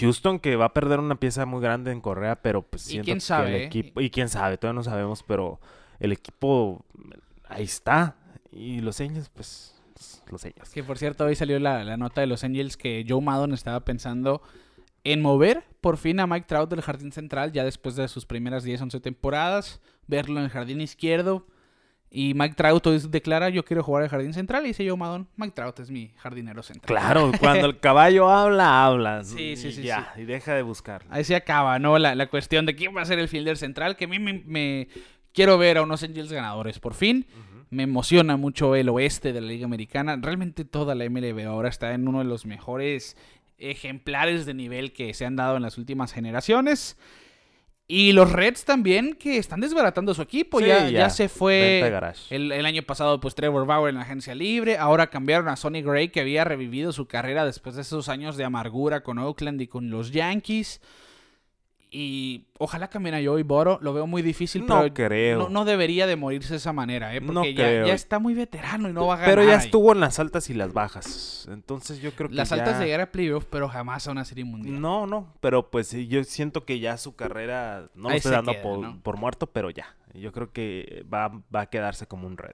[0.00, 3.04] Houston que va a perder una pieza muy grande en Correa, pero pues Y siento
[3.04, 3.64] quién que sabe, el ¿eh?
[3.66, 4.00] equipo...
[4.00, 5.60] Y quién sabe, todavía no sabemos, pero
[6.00, 6.82] el equipo
[7.52, 8.16] ahí está.
[8.50, 9.74] Y los Angels, pues,
[10.30, 10.70] los Angels.
[10.70, 13.80] Que por cierto, hoy salió la, la nota de los Angels que Joe Maddon estaba
[13.84, 14.42] pensando
[15.04, 18.62] en mover por fin a Mike Trout del jardín central, ya después de sus primeras
[18.62, 21.46] 10, 11 temporadas, verlo en el jardín izquierdo.
[22.14, 24.64] Y Mike Trout hoy declara: Yo quiero jugar al jardín central.
[24.64, 26.86] Y dice Joe Maddon: Mike Trout es mi jardinero central.
[26.86, 29.24] Claro, cuando el caballo habla, habla.
[29.24, 31.06] Sí, sí, Y sí, Ya, y deja de buscar.
[31.08, 31.98] Ahí se acaba, ¿no?
[31.98, 33.96] La, la cuestión de quién va a ser el fielder central.
[33.96, 34.88] Que a mí me, me-
[35.32, 37.26] quiero ver a unos Angels ganadores por fin.
[37.70, 40.16] Me emociona mucho el oeste de la Liga Americana.
[40.20, 43.16] Realmente toda la MLB ahora está en uno de los mejores
[43.58, 46.98] ejemplares de nivel que se han dado en las últimas generaciones.
[47.88, 50.60] Y los Reds también, que están desbaratando su equipo.
[50.60, 51.10] Sí, ya, ya ya.
[51.10, 51.82] se fue
[52.30, 54.78] el, el año pasado, pues Trevor Bauer en la agencia libre.
[54.78, 58.44] Ahora cambiaron a Sonny Gray, que había revivido su carrera después de esos años de
[58.44, 60.80] amargura con Oakland y con los Yankees.
[61.94, 63.78] Y ojalá cambien a Joey Boro.
[63.82, 65.38] Lo veo muy difícil, No pero creo.
[65.40, 67.20] no, no debería de morirse de esa manera, ¿eh?
[67.20, 67.86] Porque No ya, creo.
[67.86, 69.34] ya está muy veterano y no va a ganar.
[69.34, 71.46] Pero ya estuvo en las altas y las bajas.
[71.52, 74.24] Entonces yo creo que Las ya- altas de llegar a playoff, pero jamás a una
[74.24, 74.80] serie mundial.
[74.80, 78.62] No, no, pero pues yo siento que ya su carrera no lo estoy dando queda,
[78.62, 78.98] por, ¿no?
[79.02, 79.94] por muerto, pero ya.
[80.14, 82.52] Yo creo que va, va a quedarse como un red.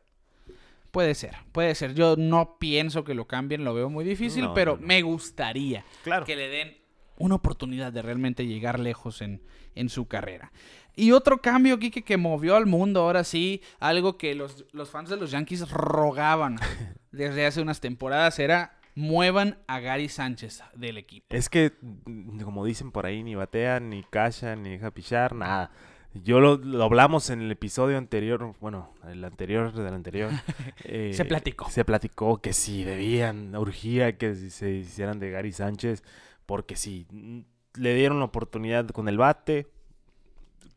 [0.91, 1.95] Puede ser, puede ser.
[1.95, 6.25] Yo no pienso que lo cambien, lo veo muy difícil, pero me gustaría Claro.
[6.27, 6.77] que le den
[7.19, 9.43] una oportunidad de realmente llegar lejos en,
[9.75, 10.53] en su carrera.
[10.97, 15.09] Y otro cambio, Kike, que movió al mundo, ahora sí, algo que los, los fans
[15.09, 16.59] de los Yankees rogaban
[17.13, 21.27] desde hace unas temporadas, era muevan a Gary Sánchez del equipo.
[21.31, 25.71] Es que, mm, como dicen por ahí, ni batea, ni cacha, ni deja pichar, nada.
[26.15, 30.33] Yo lo, lo hablamos en el episodio anterior, bueno, el anterior del anterior.
[30.85, 31.71] eh, Se platicó.
[31.71, 36.03] Se platicó que sí, debían, urgía que se hicieran de Gary Sánchez,
[36.49, 36.77] porque
[37.11, 37.41] mm,
[37.75, 39.67] le dieron la oportunidad con el bate,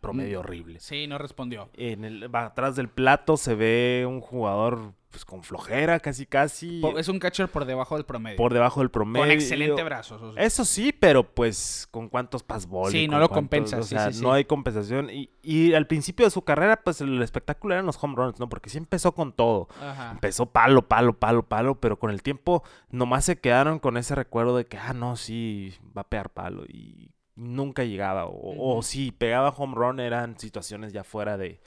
[0.02, 0.44] promedio Mm.
[0.44, 0.80] horrible.
[0.80, 1.70] Sí, no respondió.
[1.76, 6.82] En el, atrás del plato se ve un jugador pues, con flojera, casi casi.
[6.98, 8.38] Es un catcher por debajo del promedio.
[8.38, 9.26] por debajo del promedio.
[9.26, 10.16] con excelente brazo.
[10.16, 10.36] eso sí.
[10.40, 12.92] Eso sí, pero pues con cuántos passballs.
[12.94, 14.24] Sí, no lo cuántos- compensa, O sea, sí, sí.
[14.24, 15.10] no hay compensación.
[15.10, 18.48] Y, y al principio de su carrera, pues el espectáculo eran los home runs, ¿no?
[18.48, 19.68] Porque sí empezó con todo.
[19.82, 20.12] Ajá.
[20.12, 24.56] Empezó palo, palo, palo, palo, pero con el tiempo nomás se quedaron con ese recuerdo
[24.56, 26.64] de que, ah, no, sí, va a pegar palo.
[26.70, 27.12] Y
[27.42, 28.26] nunca llegaba.
[28.26, 28.84] O, o Ujú.
[28.84, 31.60] si pegaba home run, eran situaciones ya fuera de,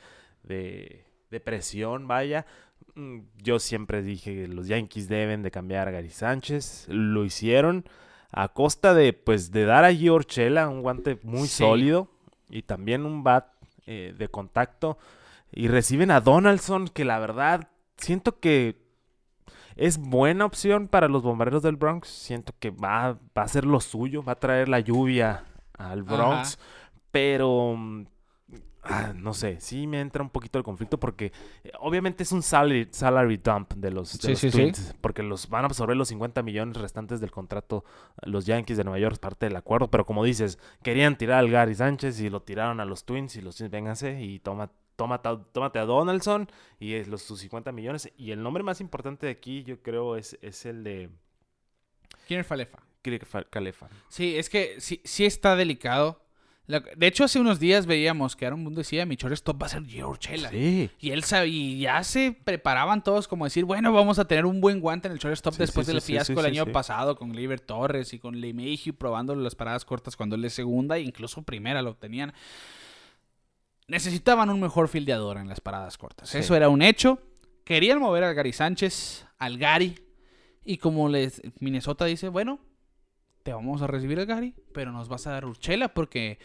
[0.42, 2.46] de, de presión, vaya.
[2.94, 6.86] Mm, Yo siempre dije que los Yankees deben de cambiar a Gary Sánchez.
[6.88, 7.84] Lo hicieron
[8.30, 11.58] a costa de, pues, de dar a Giorchela un guante muy Sí.
[11.64, 12.08] sólido
[12.48, 13.46] y también un bat
[13.86, 14.96] eh, de contacto.
[15.52, 18.82] Y reciben a Donaldson, que la verdad siento que
[19.76, 22.08] es buena opción para los bombarderos del Bronx.
[22.08, 25.44] Siento que va, va a ser lo suyo, va a traer la lluvia
[25.78, 26.58] al Bronx.
[27.10, 28.06] Pero mm,
[28.82, 32.42] ah, no sé, sí me entra un poquito el conflicto porque eh, obviamente es un
[32.42, 34.58] salary, salary dump de los, de Sí, los sí, sí.
[34.58, 37.84] Twins, porque los van a absorber los 50 millones restantes del contrato
[38.22, 41.74] los Yankees de Nueva York, parte del acuerdo, pero como dices, querían tirar al Gary
[41.74, 45.84] Sánchez y lo tiraron a los Twins y los Twins, vénganse y toma, tómate a
[45.84, 46.48] Donaldson
[46.78, 48.12] y es los, sus 50 millones.
[48.16, 51.10] Y el nombre más importante de aquí yo creo es, es el de
[52.26, 52.78] ¿Quién es Falefa?
[53.50, 53.88] Calefa.
[54.08, 56.20] Sí, es que sí, sí está delicado.
[56.66, 59.68] La- de hecho, hace unos días veíamos que Aaron Boone decía, mi shortstop va a
[59.68, 60.48] ser Urshela".
[60.48, 60.88] Sí.
[60.98, 64.80] Y él y ya se preparaban todos como decir, bueno, vamos a tener un buen
[64.80, 67.32] guante en el shortstop Sí, después sí, del fiasco sí, el sí, año pasado con
[67.32, 71.42] Gleyber Torres y con LeMahieu probando las paradas cortas cuando él es segunda e incluso
[71.42, 72.32] primera lo tenían.
[73.86, 76.34] Necesitaban un mejor fildeador en las paradas cortas.
[76.34, 77.20] Eso era un hecho.
[77.64, 79.96] Querían mover al Gary Sánchez, al Gary.
[80.64, 82.58] Y como les Minnesota dice, bueno,
[83.44, 86.38] te vamos a recibir al Gary, pero nos vas a dar Urchela porque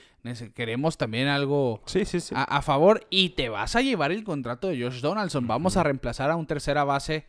[0.53, 2.35] queremos también algo Sí, sí, sí.
[2.37, 5.47] a, a favor y te vas a llevar el contrato de Josh Donaldson.
[5.47, 7.25] Vamos a reemplazar a un tercera base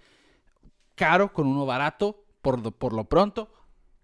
[0.96, 3.48] caro con uno barato por, por lo pronto.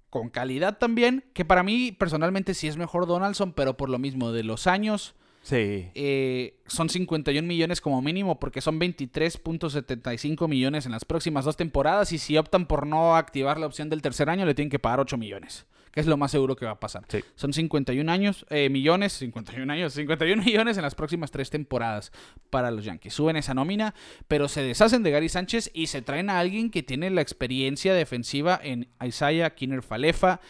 [0.09, 4.31] Con calidad también, que para mí personalmente sí es mejor Donaldson, pero por lo mismo
[4.31, 5.17] de los años
[5.47, 5.91] Sí.
[5.95, 12.11] eh, son 51 millones como mínimo, porque son 23.75 millones en las próximas dos temporadas.
[12.11, 14.99] Y si optan por no activar la opción del tercer año, le tienen que pagar
[14.99, 17.05] 8 millones, que es lo más seguro que va a pasar.
[17.07, 17.21] Sí.
[17.37, 22.11] Son 51 años, eh, millones, 51 años, 51 millones en las próximas tres temporadas
[22.51, 23.15] para los Yankees.
[23.15, 23.95] Suben esa nómina,
[24.27, 27.95] pero se deshacen de Gary Sánchez y se traen a alguien que tiene la experiencia
[27.95, 30.41] defensiva en Isaiah Kinner Falefa,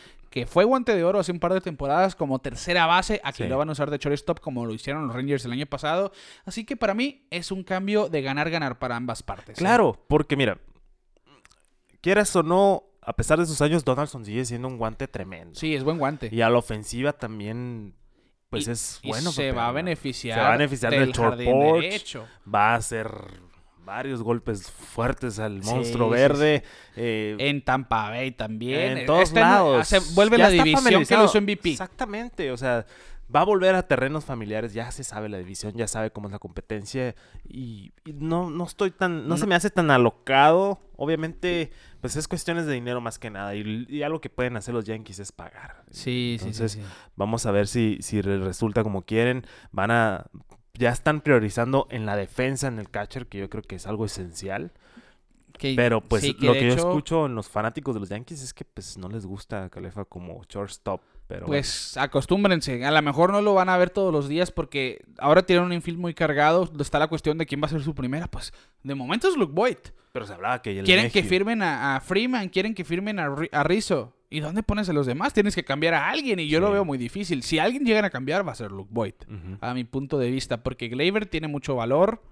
[0.41, 3.22] que fue guante de oro hace un par de temporadas como tercera base.
[3.24, 3.49] Aquí Sí.
[3.49, 6.12] lo van a usar de shortstop como lo hicieron los Rangers el año pasado.
[6.45, 9.57] Así que para mí es un cambio de ganar-ganar para ambas partes.
[9.57, 9.59] ¿eh?
[9.59, 10.59] Claro, porque mira,
[12.03, 15.59] quieras o no, a pesar de sus años, Donaldson sigue siendo un guante tremendo.
[15.59, 16.28] Sí, es buen guante.
[16.30, 17.95] Y a la ofensiva también,
[18.51, 19.32] pues Y- es y bueno.
[19.32, 22.18] se va a beneficiar, Se va a beneficiar del short jardín porch.
[22.55, 23.11] Va a hacer
[23.87, 26.62] varios golpes fuertes al Sí, monstruo sí, verde.
[26.97, 28.99] eh, En Tampa Bay también.
[28.99, 30.14] en todos Está en- lados.
[30.14, 31.70] vuelve Ya la división que lo hizo MVP.
[31.70, 32.84] Exactamente, o sea,
[33.34, 36.32] va a volver a terrenos familiares, ya se sabe la división, ya sabe cómo es
[36.32, 37.14] la competencia
[37.49, 39.49] y, y no, no estoy tan, no, se No.
[39.49, 40.80] me hace tan alocado.
[40.99, 41.70] Obviamente,
[42.01, 44.84] pues es cuestiones de dinero más que nada y, y algo que pueden hacer los
[44.84, 45.84] Yankees es pagar.
[45.91, 46.87] Sí, Entonces, sí, sí.
[47.16, 49.45] Vamos a ver si, si resulta como quieren.
[49.72, 50.26] Van a.
[50.79, 54.05] Ya están priorizando en la defensa, en el catcher, que yo creo que es algo
[54.05, 54.72] esencial.
[55.59, 58.53] Que- Pero pues sí, lo que yo escucho en los fanáticos de los Yankees es
[58.53, 61.01] que pues no les gusta a Calefa como shortstop.
[61.29, 62.85] Pero Pues acostúmbrense.
[62.85, 65.72] A lo mejor no lo van a ver todos los días porque ahora tienen un
[65.72, 66.70] infield muy cargado.
[66.79, 68.29] Está la cuestión de quién va a ser su primera.
[68.29, 68.53] Pues
[68.85, 69.79] de momento es Luke Boyd.
[70.12, 73.62] pero se hablaba que el Quieren que firmen a, a Freeman, quieren que firmen a
[73.64, 74.15] Rizzo.
[74.29, 75.33] ¿Y dónde pones a los demás?
[75.33, 77.43] Tienes que cambiar a alguien y yo lo veo muy difícil.
[77.43, 79.14] Si alguien llegan a cambiar, va a ser Luke Boyd.
[79.61, 82.22] A mi punto de vista, porque Gleyber tiene mucho valor.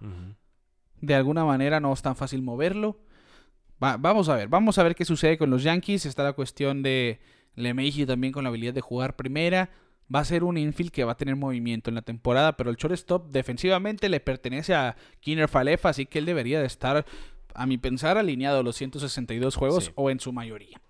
[1.01, 2.99] De alguna manera no es tan fácil moverlo.
[3.83, 6.07] Va- vamos a ver, vamos a ver qué sucede con los Yankees.
[6.07, 7.21] Está la cuestión de
[7.55, 9.71] LeMahieu también con la habilidad de jugar primera.
[10.15, 12.77] Va a ser un infield que va a tener movimiento en la temporada, pero el
[12.77, 17.07] shortstop defensivamente le pertenece a Kinner Falefa, así que él debería de estar,
[17.55, 19.93] a mi pensar, alineado a los 162 juegos Sí.
[19.95, 20.81] o en su mayoría.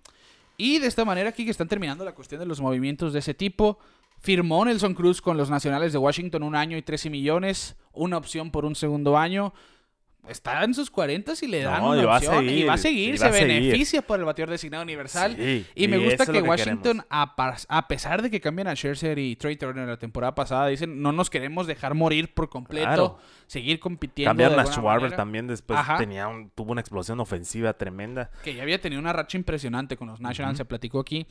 [0.57, 3.33] Y de esta manera aquí que están terminando la cuestión de los movimientos de ese
[3.33, 3.77] tipo.
[4.19, 8.49] Firmó Nelson Cruz con los Nacionales de Washington un año y 13 millones, una opción
[8.51, 9.53] por un segundo año.
[10.29, 12.69] Está en sus 40 y le dan No, una y va a opción y seguir,
[12.69, 13.47] va a seguir, y se va a seguir.
[13.61, 15.35] beneficia por el bateador designado universal.
[15.37, 17.35] Sí, y me y gusta que Washington, a,
[17.69, 21.11] a pesar de que cambian a Scherzer y Trey Turner la temporada pasada, dicen no
[21.11, 23.17] nos queremos dejar morir por completo, Claro.
[23.47, 24.29] seguir compitiendo.
[24.29, 25.17] Cambiaron a Schwarber manera.
[25.17, 25.79] también después.
[25.97, 28.29] Tenía un, tuvo una explosión ofensiva tremenda.
[28.43, 31.25] que ya había tenido una racha impresionante con los Nationals, se platicó aquí.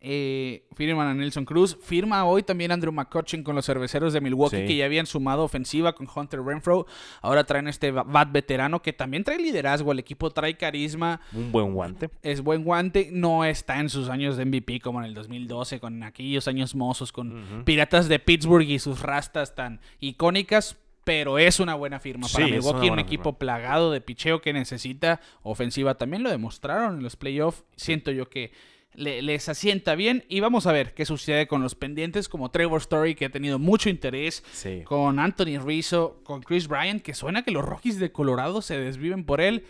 [0.00, 4.58] Eh, firman a Nelson Cruz, firma hoy también Andrew McCutcheon con los cerveceros de Milwaukee,
[4.58, 4.66] Sí.
[4.66, 6.86] que ya habían sumado ofensiva con Hunter Renfro.
[7.20, 11.50] Ahora traen este ba- bat veterano que también trae liderazgo, el equipo trae carisma, Un
[11.50, 12.10] buen guante.
[12.22, 16.00] es buen guante, no está en sus años de MVP como en el 2012, con
[16.04, 17.64] aquellos años mozos, con.
[17.64, 22.52] Piratas de Pittsburgh y sus rastas tan icónicas, pero es una buena firma para Sí,
[22.52, 25.96] Milwaukee, un equipo plagado de picheo que necesita ofensiva.
[25.96, 27.64] También lo demostraron en los playoffs.
[27.76, 28.52] Siento yo que
[28.98, 30.24] le- les asienta bien.
[30.28, 33.58] Y vamos a ver qué sucede con los pendientes, como Trevor Story, que ha tenido
[33.58, 34.82] mucho interés, Sí.
[34.84, 39.24] con Anthony Rizzo, con Chris Bryant, que suena que los Rockies de Colorado se desviven
[39.24, 39.64] por él.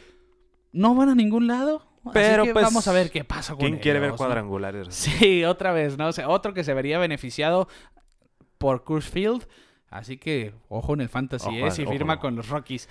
[0.72, 1.86] No van a ningún lado.
[2.04, 4.88] Así Pero, que pues, vamos a ver qué pasa con ¿Quién quiere ver cuadrangulares?
[4.94, 6.08] Sí, otra vez, ¿no?
[6.08, 7.68] O sea, otro que se vería beneficiado
[8.56, 9.46] por Coors Field.
[9.90, 11.70] Así que, ojo en el fantasy, Ojo, ¿eh?
[11.70, 11.92] Si ojo.
[11.92, 12.88] firma con los Rockies.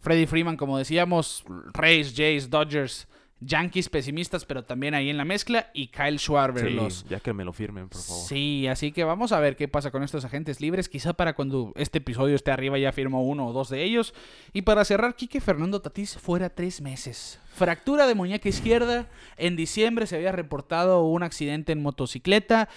[0.00, 3.06] Freddie Freeman, como decíamos, Rays, Jays, Dodgers,
[3.40, 7.32] Yankees pesimistas, pero también ahí en la mezcla, y Kyle Schwarber, Sí, los ya que
[7.32, 8.28] me lo firmen, por favor.
[8.28, 10.88] Sí, así que vamos a ver qué pasa con estos agentes libres.
[10.88, 14.14] Quizá para cuando este episodio esté arriba ya firmó uno o dos de ellos.
[14.52, 17.40] Y para cerrar, Quique Fernando Tatís fuera tres meses.
[17.54, 19.08] Fractura de muñeca izquierda.
[19.36, 22.68] En diciembre se había reportado un accidente en motocicleta.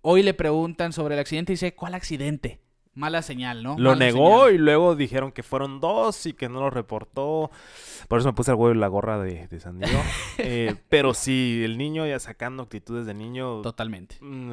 [0.00, 2.60] Hoy le preguntan sobre el accidente y dice, ¿cuál accidente?
[2.96, 3.76] Mala señal, ¿no?
[3.78, 4.54] Lo Mala negó señal.
[4.54, 7.50] y luego dijeron que fueron dos y que no lo reportó.
[8.08, 9.98] Por eso me puse al huevo y la gorra de, de San Diego.
[10.38, 13.62] Eh, pero sí, el niño ya sacando actitudes de niño.
[13.62, 14.16] Totalmente.
[14.20, 14.52] mm,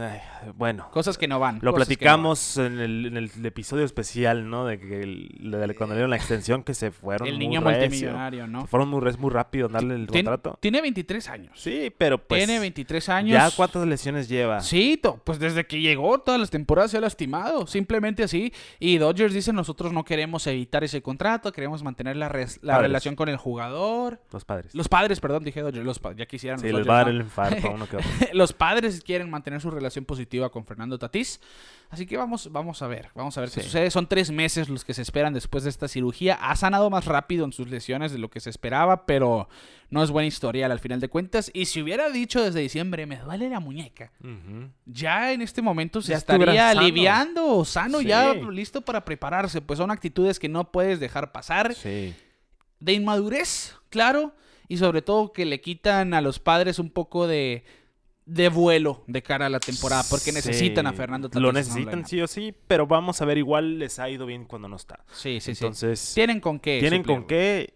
[0.56, 1.60] bueno, Cosas que no van.
[1.62, 4.66] lo no platicamos en, el, en el episodio especial, ¿no?
[4.66, 7.28] De que el- de cuando le dieron la extensión que se fueron.
[7.28, 7.80] El muy niño recio.
[7.82, 8.62] multimillonario, ¿no?
[8.62, 10.58] Se fueron muy, muy rápido darle el Tien- contrato.
[10.62, 11.52] Tiene 23 años.
[11.60, 12.46] Sí, pero pues.
[12.46, 13.32] Tiene 23 años.
[13.34, 14.60] ¿Ya cuántas lesiones lleva?
[14.62, 18.33] Sí, to- pues desde que llegó todas las temporadas se ha lastimado, simplemente así.
[18.80, 23.16] Y Dodgers dice, nosotros no queremos evitar ese contrato, queremos mantener la, res- la relación
[23.16, 24.20] con el jugador.
[24.32, 24.74] Los padres.
[24.76, 27.08] Los padres, perdón, dije Dodgers, los ya quisieran sí, los les Dodgers, va a dar
[27.08, 27.12] ¿no?
[27.20, 28.10] el infarto a uno que otro.
[28.34, 31.40] los padres quieren mantener su relación positiva con Fernando Tatís.
[31.90, 33.92] Así que vamos, vamos a ver, vamos a ver qué sucede.
[33.92, 36.34] Son tres meses los que se esperan después de esta cirugía.
[36.42, 39.48] Ha sanado más rápido en sus lesiones de lo que se esperaba, pero
[39.92, 41.52] no es buena historial al final de cuentas.
[41.54, 44.12] Y si hubiera dicho desde diciembre, me duele la muñeca,
[44.86, 48.06] ya en este momento se Ya estaría aliviando o sano, Sí.
[48.08, 49.62] ya listo para prepararse.
[49.62, 51.74] Pues son actitudes que no puedes dejar pasar.
[51.76, 52.14] Sí.
[52.80, 54.34] De inmadurez, claro.
[54.68, 57.64] Y sobre todo que le quitan a los padres un poco de,
[58.26, 60.04] de vuelo de cara a la temporada.
[60.10, 63.38] Porque necesitan a Sí, Fernando Tatis Lo necesitan sí o sí, pero vamos a ver,
[63.38, 65.04] igual les ha ido bien cuando no está.
[65.12, 65.64] Sí, sí, sí.
[65.64, 66.80] Entonces, Tienen con qué.
[66.80, 67.74] tienen con qué,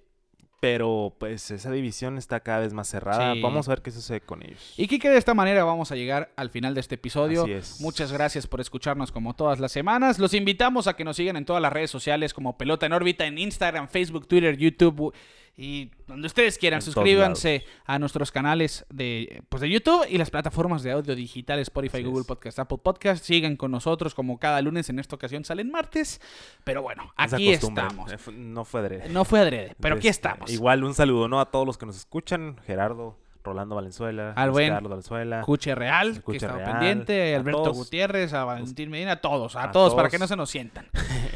[0.59, 3.33] pero pues esa división está cada vez más cerrada.
[3.33, 3.41] Sí.
[3.41, 4.73] Vamos a ver qué sucede con ellos.
[4.77, 7.43] Y Kike, de esta manera vamos a llegar al final de este episodio.
[7.43, 7.81] Así es.
[7.81, 10.17] Muchas gracias por escucharnos como todas las semanas.
[10.17, 13.25] Los invitamos a que nos sigan en todas las redes sociales como Pelota en órbita
[13.25, 15.13] en Instagram, Facebook, Twitter, YouTube
[15.59, 16.77] y donde ustedes quieran.
[16.77, 21.15] En todos Suscríbanse a nuestros canales de, pues, de YouTube y las plataformas de audio
[21.15, 22.27] digital Spotify, Así Google es.
[22.27, 23.23] Podcast, Apple Podcast.
[23.25, 24.87] Sigan con nosotros como cada lunes.
[24.89, 26.21] En esta ocasión salen martes.
[26.63, 28.11] Pero bueno, aquí estamos.
[28.13, 29.09] eh, No fue adrede.
[29.09, 30.51] No fue adrede, pero aquí Este, estamos.
[30.51, 31.39] Igual un saludo, ¿no?
[31.39, 32.57] A todos los que nos escuchan.
[32.67, 35.41] Gerardo, Rolando Valenzuela, Al Luis buen Carlos Valenzuela.
[35.41, 37.77] Cuche Real, que estaba Real, pendiente, a Alberto todos.
[37.77, 40.11] Gutiérrez, a Valentín Medina, a todos, a, a todos, para todos.
[40.11, 40.87] que no se nos sientan.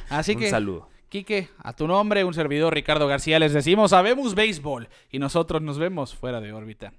[0.09, 0.89] Así un que, saludo.
[1.11, 5.77] Quique, a tu nombre, un servidor Ricardo García, les decimos, sabemos béisbol y nosotros nos
[5.77, 6.93] vemos fuera de órbita.